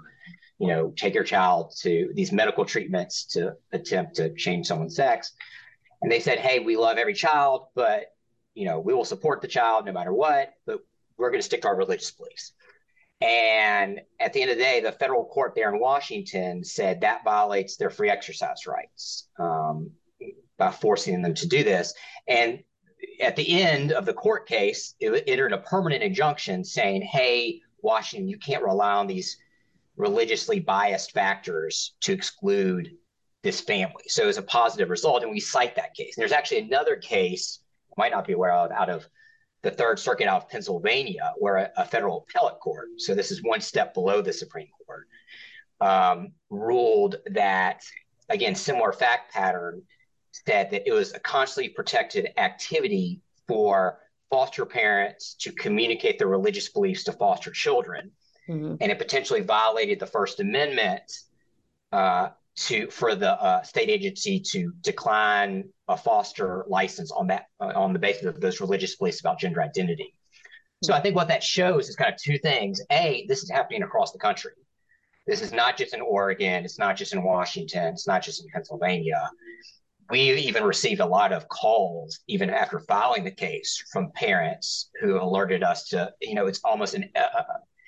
you 0.58 0.68
know, 0.68 0.92
take 0.96 1.14
your 1.14 1.24
child 1.24 1.74
to 1.80 2.10
these 2.14 2.32
medical 2.32 2.64
treatments 2.64 3.24
to 3.26 3.54
attempt 3.72 4.16
to 4.16 4.34
change 4.34 4.66
someone's 4.66 4.96
sex? 4.96 5.32
And 6.02 6.10
they 6.10 6.20
said, 6.20 6.38
hey, 6.38 6.58
we 6.58 6.76
love 6.76 6.98
every 6.98 7.14
child, 7.14 7.68
but 7.74 8.06
you 8.54 8.64
know, 8.64 8.80
we 8.80 8.94
will 8.94 9.04
support 9.04 9.42
the 9.42 9.48
child 9.48 9.84
no 9.84 9.92
matter 9.92 10.12
what, 10.12 10.52
but 10.66 10.80
we're 11.18 11.30
going 11.30 11.40
to 11.40 11.46
stick 11.46 11.62
to 11.62 11.68
our 11.68 11.76
religious 11.76 12.10
beliefs. 12.10 12.52
And 13.20 14.00
at 14.20 14.32
the 14.32 14.42
end 14.42 14.50
of 14.50 14.58
the 14.58 14.62
day, 14.62 14.80
the 14.80 14.92
federal 14.92 15.24
court 15.24 15.54
there 15.54 15.72
in 15.72 15.80
Washington 15.80 16.64
said 16.64 17.00
that 17.00 17.24
violates 17.24 17.76
their 17.76 17.90
free 17.90 18.10
exercise 18.10 18.66
rights 18.66 19.28
um, 19.38 19.90
by 20.58 20.70
forcing 20.70 21.22
them 21.22 21.34
to 21.34 21.48
do 21.48 21.64
this. 21.64 21.94
And 22.28 22.60
at 23.20 23.36
the 23.36 23.62
end 23.62 23.92
of 23.92 24.04
the 24.04 24.12
court 24.12 24.46
case, 24.46 24.94
it 25.00 25.24
entered 25.26 25.52
a 25.52 25.58
permanent 25.58 26.02
injunction 26.02 26.64
saying, 26.64 27.02
hey, 27.02 27.60
Washington, 27.80 28.28
you 28.28 28.38
can't 28.38 28.64
rely 28.64 28.92
on 28.94 29.06
these 29.06 29.38
religiously 29.96 30.60
biased 30.60 31.12
factors 31.12 31.94
to 32.02 32.12
exclude 32.12 32.90
this 33.42 33.60
family. 33.60 34.04
So 34.08 34.24
it 34.24 34.26
was 34.26 34.38
a 34.38 34.42
positive 34.42 34.90
result. 34.90 35.22
And 35.22 35.30
we 35.30 35.40
cite 35.40 35.76
that 35.76 35.94
case. 35.94 36.16
And 36.16 36.22
there's 36.22 36.32
actually 36.32 36.60
another 36.60 36.96
case, 36.96 37.60
might 37.96 38.12
not 38.12 38.26
be 38.26 38.32
aware 38.34 38.52
of, 38.52 38.70
out 38.70 38.90
of 38.90 39.06
the 39.62 39.70
Third 39.70 39.98
Circuit 39.98 40.28
out 40.28 40.42
of 40.42 40.48
Pennsylvania, 40.48 41.32
where 41.38 41.56
a, 41.56 41.70
a 41.78 41.84
federal 41.84 42.26
appellate 42.28 42.60
court, 42.60 42.88
so 42.98 43.14
this 43.14 43.30
is 43.30 43.42
one 43.42 43.60
step 43.60 43.94
below 43.94 44.20
the 44.20 44.32
Supreme 44.32 44.68
Court, 44.86 45.08
um, 45.80 46.32
ruled 46.50 47.16
that, 47.32 47.82
again, 48.28 48.54
similar 48.54 48.92
fact 48.92 49.32
pattern, 49.32 49.82
said 50.46 50.70
that 50.70 50.86
it 50.86 50.92
was 50.92 51.14
a 51.14 51.18
constantly 51.18 51.70
protected 51.70 52.28
activity 52.36 53.22
for 53.48 53.98
foster 54.30 54.66
parents 54.66 55.34
to 55.40 55.52
communicate 55.52 56.18
their 56.18 56.28
religious 56.28 56.68
beliefs 56.68 57.04
to 57.04 57.12
foster 57.12 57.50
children. 57.50 58.10
Mm-hmm. 58.48 58.76
And 58.80 58.92
it 58.92 58.98
potentially 58.98 59.40
violated 59.40 59.98
the 59.98 60.06
First 60.06 60.40
Amendment 60.40 61.02
uh, 61.92 62.28
to 62.56 62.90
for 62.90 63.14
the 63.14 63.32
uh, 63.32 63.62
state 63.62 63.90
agency 63.90 64.40
to 64.40 64.72
decline 64.80 65.68
a 65.88 65.96
foster 65.96 66.64
license 66.68 67.10
on 67.10 67.26
that 67.28 67.46
uh, 67.60 67.72
on 67.74 67.92
the 67.92 67.98
basis 67.98 68.24
of 68.24 68.40
those 68.40 68.60
religious 68.60 68.96
beliefs 68.96 69.20
about 69.20 69.38
gender 69.38 69.62
identity. 69.62 70.14
So 70.82 70.92
I 70.92 71.00
think 71.00 71.16
what 71.16 71.28
that 71.28 71.42
shows 71.42 71.88
is 71.88 71.96
kind 71.96 72.12
of 72.12 72.20
two 72.20 72.38
things. 72.38 72.80
A, 72.92 73.24
this 73.28 73.42
is 73.42 73.50
happening 73.50 73.82
across 73.82 74.12
the 74.12 74.18
country. 74.18 74.52
This 75.26 75.40
is 75.40 75.52
not 75.52 75.76
just 75.76 75.94
in 75.94 76.00
Oregon. 76.00 76.64
It's 76.64 76.78
not 76.78 76.96
just 76.96 77.12
in 77.12 77.22
Washington. 77.22 77.94
It's 77.94 78.06
not 78.06 78.22
just 78.22 78.42
in 78.42 78.48
Pennsylvania. 78.52 79.28
We 80.10 80.20
even 80.20 80.62
received 80.62 81.00
a 81.00 81.06
lot 81.06 81.32
of 81.32 81.48
calls, 81.48 82.20
even 82.28 82.50
after 82.50 82.78
filing 82.78 83.24
the 83.24 83.30
case, 83.30 83.82
from 83.92 84.12
parents 84.12 84.90
who 85.00 85.20
alerted 85.20 85.64
us 85.64 85.88
to, 85.88 86.12
you 86.20 86.34
know, 86.34 86.46
it's 86.46 86.60
almost 86.62 86.94
an 86.94 87.10
uh, 87.16 87.42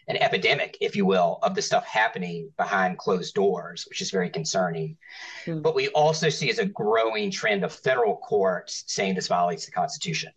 an 0.08 0.16
epidemic, 0.16 0.78
if 0.80 0.96
you 0.96 1.04
will, 1.04 1.38
of 1.42 1.54
the 1.54 1.62
stuff 1.62 1.84
happening 1.84 2.50
behind 2.56 2.96
closed 2.98 3.34
doors, 3.34 3.84
which 3.88 4.00
is 4.00 4.10
very 4.10 4.30
concerning. 4.30 4.96
Mm. 5.44 5.62
But 5.62 5.74
we 5.74 5.88
also 5.88 6.30
see 6.30 6.50
as 6.50 6.58
a 6.58 6.64
growing 6.64 7.30
trend 7.30 7.62
of 7.62 7.72
federal 7.72 8.16
courts 8.16 8.84
saying 8.86 9.14
this 9.14 9.28
violates 9.28 9.66
the 9.66 9.72
Constitution. 9.72 10.32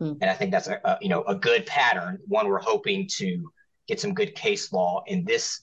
Mm. 0.00 0.18
And 0.20 0.30
I 0.30 0.34
think 0.34 0.50
that's 0.50 0.68
a, 0.68 0.78
a, 0.84 0.98
you 1.00 1.08
know 1.08 1.22
a 1.24 1.34
good 1.34 1.64
pattern. 1.66 2.18
One 2.26 2.48
we're 2.48 2.58
hoping 2.58 3.08
to 3.16 3.50
get 3.88 3.98
some 3.98 4.12
good 4.12 4.34
case 4.34 4.72
law 4.72 5.02
in 5.06 5.24
this 5.24 5.62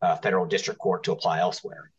uh, 0.00 0.16
federal 0.16 0.46
district 0.46 0.78
court 0.78 1.04
to 1.04 1.12
apply 1.12 1.40
elsewhere. 1.40 1.90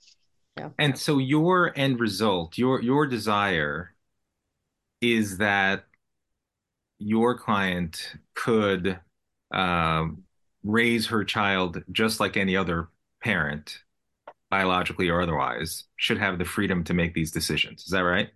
Yeah. 0.58 0.70
And 0.80 0.98
so 0.98 1.18
your 1.18 1.74
end 1.78 2.00
result, 2.00 2.58
your 2.58 2.82
your 2.82 3.08
desire, 3.08 3.94
is 5.02 5.38
that 5.40 5.84
your 7.00 7.38
client 7.38 8.14
could 8.36 9.00
um, 9.54 10.24
raise 10.68 11.08
her 11.08 11.24
child 11.24 11.84
just 11.92 12.20
like 12.20 12.38
any 12.38 12.56
other 12.56 12.90
parent, 13.24 13.80
biologically 14.50 15.10
or 15.10 15.22
otherwise, 15.22 15.86
should 15.96 16.18
have 16.18 16.38
the 16.38 16.46
freedom 16.46 16.84
to 16.86 16.94
make 16.94 17.14
these 17.14 17.32
decisions. 17.32 17.84
Is 17.84 17.92
that 17.92 18.02
right? 18.02 18.30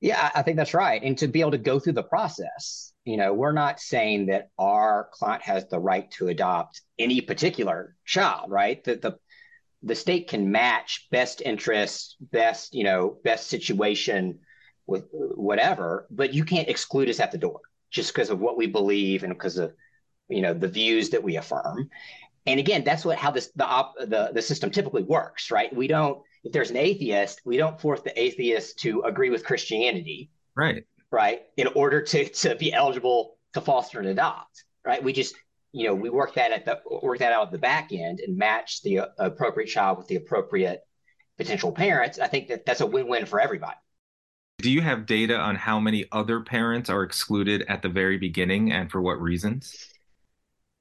Yeah, 0.00 0.30
I 0.34 0.42
think 0.42 0.56
that's 0.56 0.74
right. 0.74 1.02
And 1.02 1.16
to 1.18 1.28
be 1.28 1.40
able 1.40 1.52
to 1.52 1.58
go 1.58 1.78
through 1.78 1.94
the 1.94 2.02
process, 2.02 2.92
you 3.04 3.16
know, 3.16 3.32
we're 3.32 3.52
not 3.52 3.80
saying 3.80 4.26
that 4.26 4.50
our 4.58 5.08
client 5.12 5.42
has 5.42 5.66
the 5.68 5.78
right 5.78 6.10
to 6.12 6.28
adopt 6.28 6.82
any 6.98 7.20
particular 7.20 7.96
child, 8.04 8.50
right? 8.50 8.82
That 8.84 9.02
the 9.02 9.18
the 9.82 9.94
state 9.94 10.28
can 10.28 10.50
match 10.50 11.08
best 11.10 11.42
interests, 11.42 12.16
best, 12.20 12.74
you 12.74 12.84
know, 12.84 13.18
best 13.22 13.48
situation 13.48 14.38
with 14.86 15.04
whatever, 15.12 16.06
but 16.10 16.32
you 16.32 16.44
can't 16.44 16.68
exclude 16.68 17.08
us 17.08 17.20
at 17.20 17.32
the 17.32 17.38
door 17.38 17.60
just 17.90 18.12
because 18.12 18.30
of 18.30 18.40
what 18.40 18.56
we 18.56 18.66
believe 18.66 19.22
and 19.22 19.32
because 19.32 19.58
of 19.58 19.74
you 20.28 20.40
know 20.40 20.54
the 20.54 20.68
views 20.68 21.10
that 21.10 21.22
we 21.22 21.36
affirm 21.36 21.88
and 22.46 22.60
again 22.60 22.84
that's 22.84 23.04
what 23.04 23.18
how 23.18 23.30
this 23.30 23.50
the 23.56 23.66
op, 23.66 23.94
the 23.98 24.30
the 24.32 24.42
system 24.42 24.70
typically 24.70 25.02
works 25.02 25.50
right 25.50 25.74
we 25.74 25.86
don't 25.86 26.22
if 26.44 26.52
there's 26.52 26.70
an 26.70 26.76
atheist 26.76 27.40
we 27.44 27.56
don't 27.56 27.80
force 27.80 28.00
the 28.00 28.20
atheist 28.20 28.78
to 28.78 29.02
agree 29.02 29.30
with 29.30 29.44
christianity 29.44 30.30
right 30.54 30.84
right 31.10 31.42
in 31.56 31.66
order 31.68 32.02
to 32.02 32.28
to 32.28 32.54
be 32.56 32.72
eligible 32.72 33.36
to 33.52 33.60
foster 33.60 33.98
and 33.98 34.08
adopt 34.08 34.64
right 34.84 35.02
we 35.02 35.12
just 35.12 35.34
you 35.72 35.86
know 35.86 35.94
we 35.94 36.08
work 36.08 36.34
that 36.34 36.52
at 36.52 36.64
the 36.64 36.80
work 37.02 37.18
that 37.18 37.32
out 37.32 37.46
at 37.46 37.52
the 37.52 37.58
back 37.58 37.92
end 37.92 38.20
and 38.20 38.36
match 38.36 38.82
the 38.82 39.00
uh, 39.00 39.06
appropriate 39.18 39.66
child 39.66 39.98
with 39.98 40.06
the 40.06 40.16
appropriate 40.16 40.80
potential 41.36 41.72
parents. 41.72 42.18
I 42.18 42.26
think 42.26 42.48
that 42.48 42.66
that's 42.66 42.80
a 42.80 42.86
win-win 42.86 43.26
for 43.26 43.40
everybody. 43.40 43.76
Do 44.58 44.70
you 44.70 44.80
have 44.80 45.06
data 45.06 45.36
on 45.36 45.56
how 45.56 45.80
many 45.80 46.06
other 46.12 46.40
parents 46.40 46.88
are 46.88 47.02
excluded 47.02 47.64
at 47.68 47.82
the 47.82 47.88
very 47.88 48.18
beginning 48.18 48.72
and 48.72 48.90
for 48.90 49.00
what 49.02 49.20
reasons? 49.20 49.92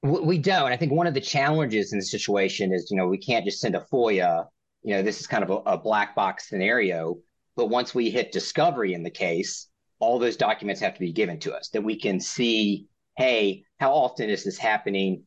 We 0.03 0.37
don't. 0.37 0.71
I 0.71 0.77
think 0.77 0.91
one 0.91 1.07
of 1.07 1.13
the 1.13 1.21
challenges 1.21 1.93
in 1.93 1.99
the 1.99 2.05
situation 2.05 2.73
is, 2.73 2.91
you 2.91 2.97
know, 2.97 3.07
we 3.07 3.17
can't 3.17 3.45
just 3.45 3.61
send 3.61 3.73
a 3.75 3.85
FOIA. 3.91 4.45
You 4.83 4.95
know, 4.95 5.01
this 5.01 5.21
is 5.21 5.27
kind 5.27 5.43
of 5.43 5.49
a, 5.49 5.71
a 5.71 5.77
black 5.77 6.13
box 6.13 6.49
scenario. 6.49 7.17
But 7.55 7.67
once 7.67 7.95
we 7.95 8.09
hit 8.09 8.33
discovery 8.33 8.93
in 8.93 9.03
the 9.03 9.09
case, 9.09 9.69
all 9.99 10.19
those 10.19 10.35
documents 10.35 10.81
have 10.81 10.93
to 10.93 10.99
be 10.99 11.13
given 11.13 11.39
to 11.39 11.53
us 11.53 11.69
that 11.69 11.81
we 11.81 11.97
can 11.97 12.19
see, 12.19 12.87
hey, 13.15 13.63
how 13.79 13.93
often 13.93 14.29
is 14.29 14.43
this 14.43 14.57
happening? 14.57 15.23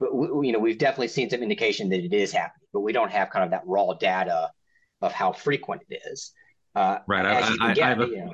But 0.00 0.12
we, 0.12 0.48
you 0.48 0.52
know, 0.52 0.58
we've 0.58 0.78
definitely 0.78 1.08
seen 1.08 1.30
some 1.30 1.42
indication 1.42 1.88
that 1.90 2.00
it 2.00 2.12
is 2.12 2.32
happening, 2.32 2.66
but 2.72 2.80
we 2.80 2.92
don't 2.92 3.12
have 3.12 3.30
kind 3.30 3.44
of 3.44 3.52
that 3.52 3.62
raw 3.64 3.92
data 3.92 4.50
of 5.02 5.12
how 5.12 5.32
frequent 5.32 5.82
it 5.88 6.00
is. 6.10 6.32
Uh, 6.74 6.98
right. 7.06 7.24
I, 7.24 7.56
I, 7.60 7.74
get, 7.74 7.84
I, 7.84 7.88
have 7.90 8.00
a, 8.00 8.06
you 8.08 8.24
know, 8.24 8.32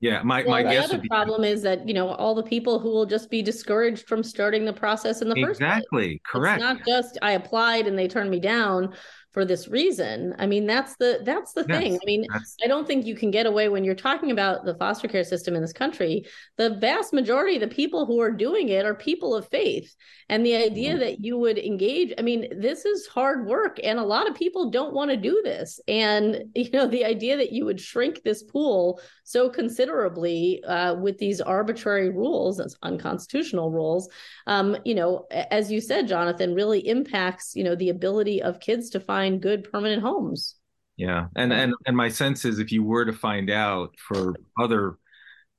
yeah, 0.00 0.22
my, 0.22 0.42
well, 0.42 0.50
my 0.50 0.62
the 0.62 0.70
guess 0.70 0.84
other 0.84 0.98
be... 0.98 1.08
problem 1.08 1.44
is 1.44 1.60
that 1.62 1.86
you 1.86 1.92
know 1.92 2.08
all 2.08 2.34
the 2.34 2.42
people 2.42 2.78
who 2.78 2.88
will 2.88 3.04
just 3.04 3.30
be 3.30 3.42
discouraged 3.42 4.08
from 4.08 4.22
starting 4.22 4.64
the 4.64 4.72
process 4.72 5.20
in 5.20 5.28
the 5.28 5.36
first. 5.36 5.60
Exactly, 5.60 6.20
correct. 6.24 6.62
It's 6.62 6.62
not 6.62 6.86
just 6.86 7.18
I 7.20 7.32
applied 7.32 7.86
and 7.86 7.98
they 7.98 8.08
turned 8.08 8.30
me 8.30 8.40
down 8.40 8.94
for 9.32 9.44
this 9.44 9.68
reason. 9.68 10.34
I 10.38 10.46
mean, 10.46 10.66
that's 10.66 10.96
the 10.96 11.20
that's 11.24 11.52
the 11.52 11.64
yes, 11.68 11.78
thing. 11.78 11.94
I 11.94 12.04
mean. 12.04 12.26
I 12.62 12.66
don't 12.66 12.86
think 12.86 13.06
you 13.06 13.14
can 13.14 13.30
get 13.30 13.46
away 13.46 13.68
when 13.68 13.84
you're 13.84 13.94
talking 13.94 14.30
about 14.30 14.64
the 14.64 14.74
foster 14.74 15.08
care 15.08 15.24
system 15.24 15.54
in 15.54 15.62
this 15.62 15.72
country. 15.72 16.26
The 16.56 16.76
vast 16.76 17.12
majority 17.12 17.56
of 17.56 17.60
the 17.60 17.74
people 17.74 18.06
who 18.06 18.20
are 18.20 18.32
doing 18.32 18.68
it 18.68 18.84
are 18.84 18.94
people 18.94 19.34
of 19.34 19.48
faith. 19.48 19.94
And 20.28 20.44
the 20.44 20.56
idea 20.56 20.90
mm-hmm. 20.90 21.00
that 21.00 21.20
you 21.20 21.38
would 21.38 21.58
engage, 21.58 22.12
I 22.18 22.22
mean, 22.22 22.48
this 22.60 22.84
is 22.84 23.06
hard 23.06 23.46
work 23.46 23.78
and 23.82 23.98
a 23.98 24.04
lot 24.04 24.28
of 24.28 24.34
people 24.34 24.70
don't 24.70 24.94
want 24.94 25.10
to 25.10 25.16
do 25.16 25.40
this. 25.44 25.80
And 25.86 26.44
you 26.54 26.70
know, 26.72 26.86
the 26.86 27.04
idea 27.04 27.36
that 27.36 27.52
you 27.52 27.64
would 27.64 27.80
shrink 27.80 28.22
this 28.22 28.42
pool 28.42 29.00
so 29.24 29.48
considerably 29.48 30.62
uh, 30.64 30.94
with 30.96 31.18
these 31.18 31.40
arbitrary 31.40 32.10
rules, 32.10 32.58
as 32.58 32.76
unconstitutional 32.82 33.70
rules, 33.70 34.08
um, 34.48 34.76
you 34.84 34.94
know, 34.94 35.26
as 35.30 35.70
you 35.70 35.80
said, 35.80 36.08
Jonathan, 36.08 36.54
really 36.54 36.86
impacts, 36.88 37.54
you 37.54 37.62
know, 37.62 37.76
the 37.76 37.90
ability 37.90 38.42
of 38.42 38.58
kids 38.58 38.90
to 38.90 38.98
find 38.98 39.19
good 39.28 39.70
permanent 39.70 40.02
homes. 40.02 40.56
Yeah. 40.96 41.28
And 41.34 41.52
and 41.52 41.74
and 41.86 41.96
my 41.96 42.08
sense 42.08 42.44
is 42.44 42.58
if 42.58 42.72
you 42.72 42.82
were 42.82 43.04
to 43.04 43.12
find 43.12 43.50
out 43.50 43.94
for 43.98 44.34
other 44.60 44.98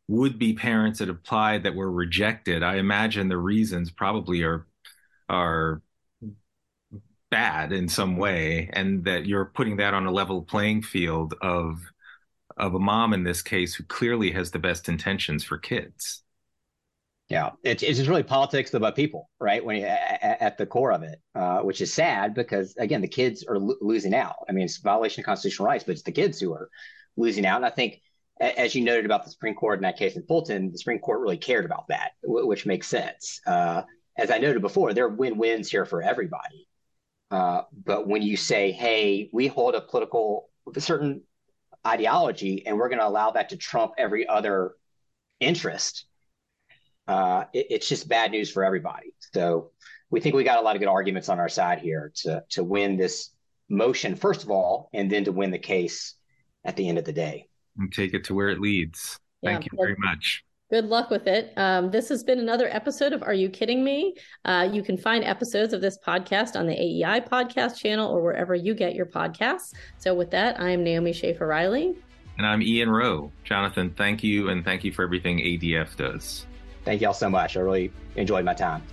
would 0.08 0.38
be 0.38 0.54
parents 0.54 1.00
that 1.00 1.10
applied 1.10 1.63
that 1.63 1.74
were 1.74 1.91
rejected, 1.91 2.63
I 2.63 2.76
imagine 2.76 3.28
the 3.28 3.38
reasons 3.38 3.91
probably 3.91 4.43
are 4.43 4.67
are 5.30 5.82
bad 7.32 7.71
in 7.71 7.88
some 7.88 8.17
way 8.17 8.69
and 8.74 9.06
that 9.06 9.26
you're 9.26 9.45
putting 9.45 9.78
that 9.78 9.93
on 9.93 10.06
a 10.06 10.12
level 10.12 10.41
playing 10.41 10.84
field 10.84 11.34
of 11.41 11.80
of 12.58 12.76
a 12.76 12.80
mom 12.80 13.13
in 13.13 13.24
this 13.24 13.41
case 13.41 13.74
who 13.74 13.84
clearly 13.86 14.32
has 14.32 14.52
the 14.52 14.60
best 14.60 14.89
intentions 14.89 15.43
for 15.43 15.58
kids. 15.58 16.24
Yeah, 17.32 17.52
it's 17.63 17.82
it's 17.82 17.98
just 17.98 18.10
really 18.10 18.24
politics 18.24 18.74
about 18.74 18.94
people, 18.94 19.30
right? 19.39 19.63
When 19.63 19.78
you, 19.78 19.86
at, 19.86 20.41
at, 20.41 20.58
the 20.58 20.65
core 20.65 20.91
of 20.91 21.02
it, 21.02 21.22
uh, 21.34 21.60
which 21.60 21.80
is 21.80 21.94
sad 21.94 22.34
because 22.34 22.76
again, 22.76 23.00
the 23.00 23.08
kids 23.08 23.46
are 23.48 23.58
lo- 23.58 23.78
losing 23.80 24.13
out. 24.13 24.36
I 24.50 24.52
mean, 24.52 24.65
it's 24.65 24.80
violation 24.80 25.22
of 25.22 25.28
constitutional 25.28 25.65
rights, 25.65 25.86
but 25.86 25.94
it's 25.94 26.02
the 26.02 26.12
kids 26.12 26.41
who 26.41 26.52
are 26.52 26.70
losing 27.15 27.46
out. 27.46 27.56
And 27.56 27.65
I 27.65 27.70
think, 27.70 28.02
as 28.41 28.76
you 28.76 28.84
noted 28.84 29.06
about 29.06 29.24
the 29.24 29.32
Supreme 29.32 29.56
Court 29.56 29.80
in 29.80 29.84
that 29.84 29.96
case 29.96 30.17
in 30.17 30.24
Fulton, 30.24 30.74
the 30.74 30.78
Supreme 30.78 31.00
Court 31.00 31.22
really 31.22 31.38
cared 31.38 31.63
about 31.63 31.88
that, 31.88 32.12
w- 32.22 32.46
which 32.46 32.65
makes 32.65 32.88
sense. 32.88 33.39
Uh, 33.48 33.84
as 34.17 34.30
I 34.30 34.38
noted 34.38 34.62
before, 34.62 34.94
there 34.94 35.06
are 35.06 35.15
win-wins 35.15 35.72
here 35.72 35.86
for 35.86 36.02
everybody. 36.02 36.67
Uh, 37.32 37.62
but 37.72 38.10
when 38.10 38.22
you 38.22 38.36
say, 38.36 38.74
"Hey, 38.74 39.30
we 39.32 39.48
hold 39.48 39.74
a 39.74 39.80
political, 39.80 40.50
a 40.76 40.82
certain 40.82 41.22
ideology, 41.88 42.67
and 42.67 42.78
we're 42.78 42.89
going 42.89 43.00
to 43.00 43.08
allow 43.08 43.32
that 43.32 43.48
to 43.50 43.56
trump 43.56 43.94
every 43.98 44.28
other 44.28 44.74
interest, 45.39 46.08
uh, 47.08 47.46
it, 47.54 47.68
it's 47.70 47.90
just 47.90 48.08
bad 48.08 48.32
news 48.32 48.50
for 48.52 48.64
everybody. 48.64 49.14
So 49.34 49.72
we 50.10 50.20
think 50.20 50.36
we 50.36 50.44
got 50.44 50.60
a 50.60 50.62
lot 50.62 50.76
of 50.76 50.80
good 50.80 50.90
arguments 50.90 51.30
on 51.30 51.40
our 51.40 51.50
side 51.50 51.80
here 51.80 52.12
to 52.24 52.44
to 52.50 52.64
win 52.64 52.98
this 52.98 53.32
motion 53.70 54.16
first 54.16 54.44
of 54.44 54.52
all, 54.52 54.90
and 54.94 55.10
then 55.10 55.24
to 55.26 55.32
win 55.32 55.52
the 55.52 55.60
case 55.60 56.16
at 56.66 56.76
the 56.76 56.88
end 56.88 56.98
of 56.98 57.06
the 57.06 57.14
day. 57.14 57.48
And 57.78 57.92
take 57.92 58.14
it 58.14 58.26
to 58.26 58.34
where 58.34 58.50
it 58.50 58.60
leads. 58.60 59.18
Thank 59.44 59.66
you 59.66 59.72
very 59.76 59.96
much. 59.98 60.44
Good 60.70 60.86
luck 60.86 61.10
with 61.10 61.28
it. 61.28 61.52
Um, 61.58 61.92
this 61.92 62.08
has 62.08 62.24
been 62.24 62.40
another 62.40 62.70
episode 62.70 63.12
of 63.12 63.24
Are 63.24 63.34
You 63.34 63.50
Kidding 63.50 63.84
Me? 63.84 64.16
Uh, 64.46 64.70
you 64.72 64.84
can 64.84 64.96
find 64.96 65.22
episodes 65.24 65.74
of 65.74 65.82
this 65.82 65.98
podcast 66.06 66.58
on 66.58 66.66
the 66.66 66.74
AEI 66.74 67.20
podcast 67.22 67.78
channel 67.78 68.10
or 68.10 68.22
wherever 68.22 68.56
you 68.56 68.74
get 68.74 68.96
your 68.96 69.06
podcasts. 69.06 69.74
So, 69.98 70.14
with 70.14 70.32
that, 70.32 70.62
I 70.62 70.70
am 70.70 70.84
Naomi 70.84 71.12
Schaefer 71.12 71.46
Riley. 71.46 71.98
And 72.38 72.48
I'm 72.48 72.62
Ian 72.62 72.90
Rowe. 72.90 73.32
Jonathan, 73.44 73.94
thank 73.98 74.24
you. 74.24 74.50
And 74.50 74.64
thank 74.64 74.86
you 74.86 74.94
for 74.94 75.04
everything 75.04 75.40
ADF 75.40 75.98
does. 75.98 76.46
Thank 76.84 77.02
y'all 77.02 77.13
so 77.13 77.30
much. 77.30 77.58
I 77.58 77.60
really 77.60 77.91
enjoyed 78.15 78.46
my 78.46 78.54
time. 78.54 78.84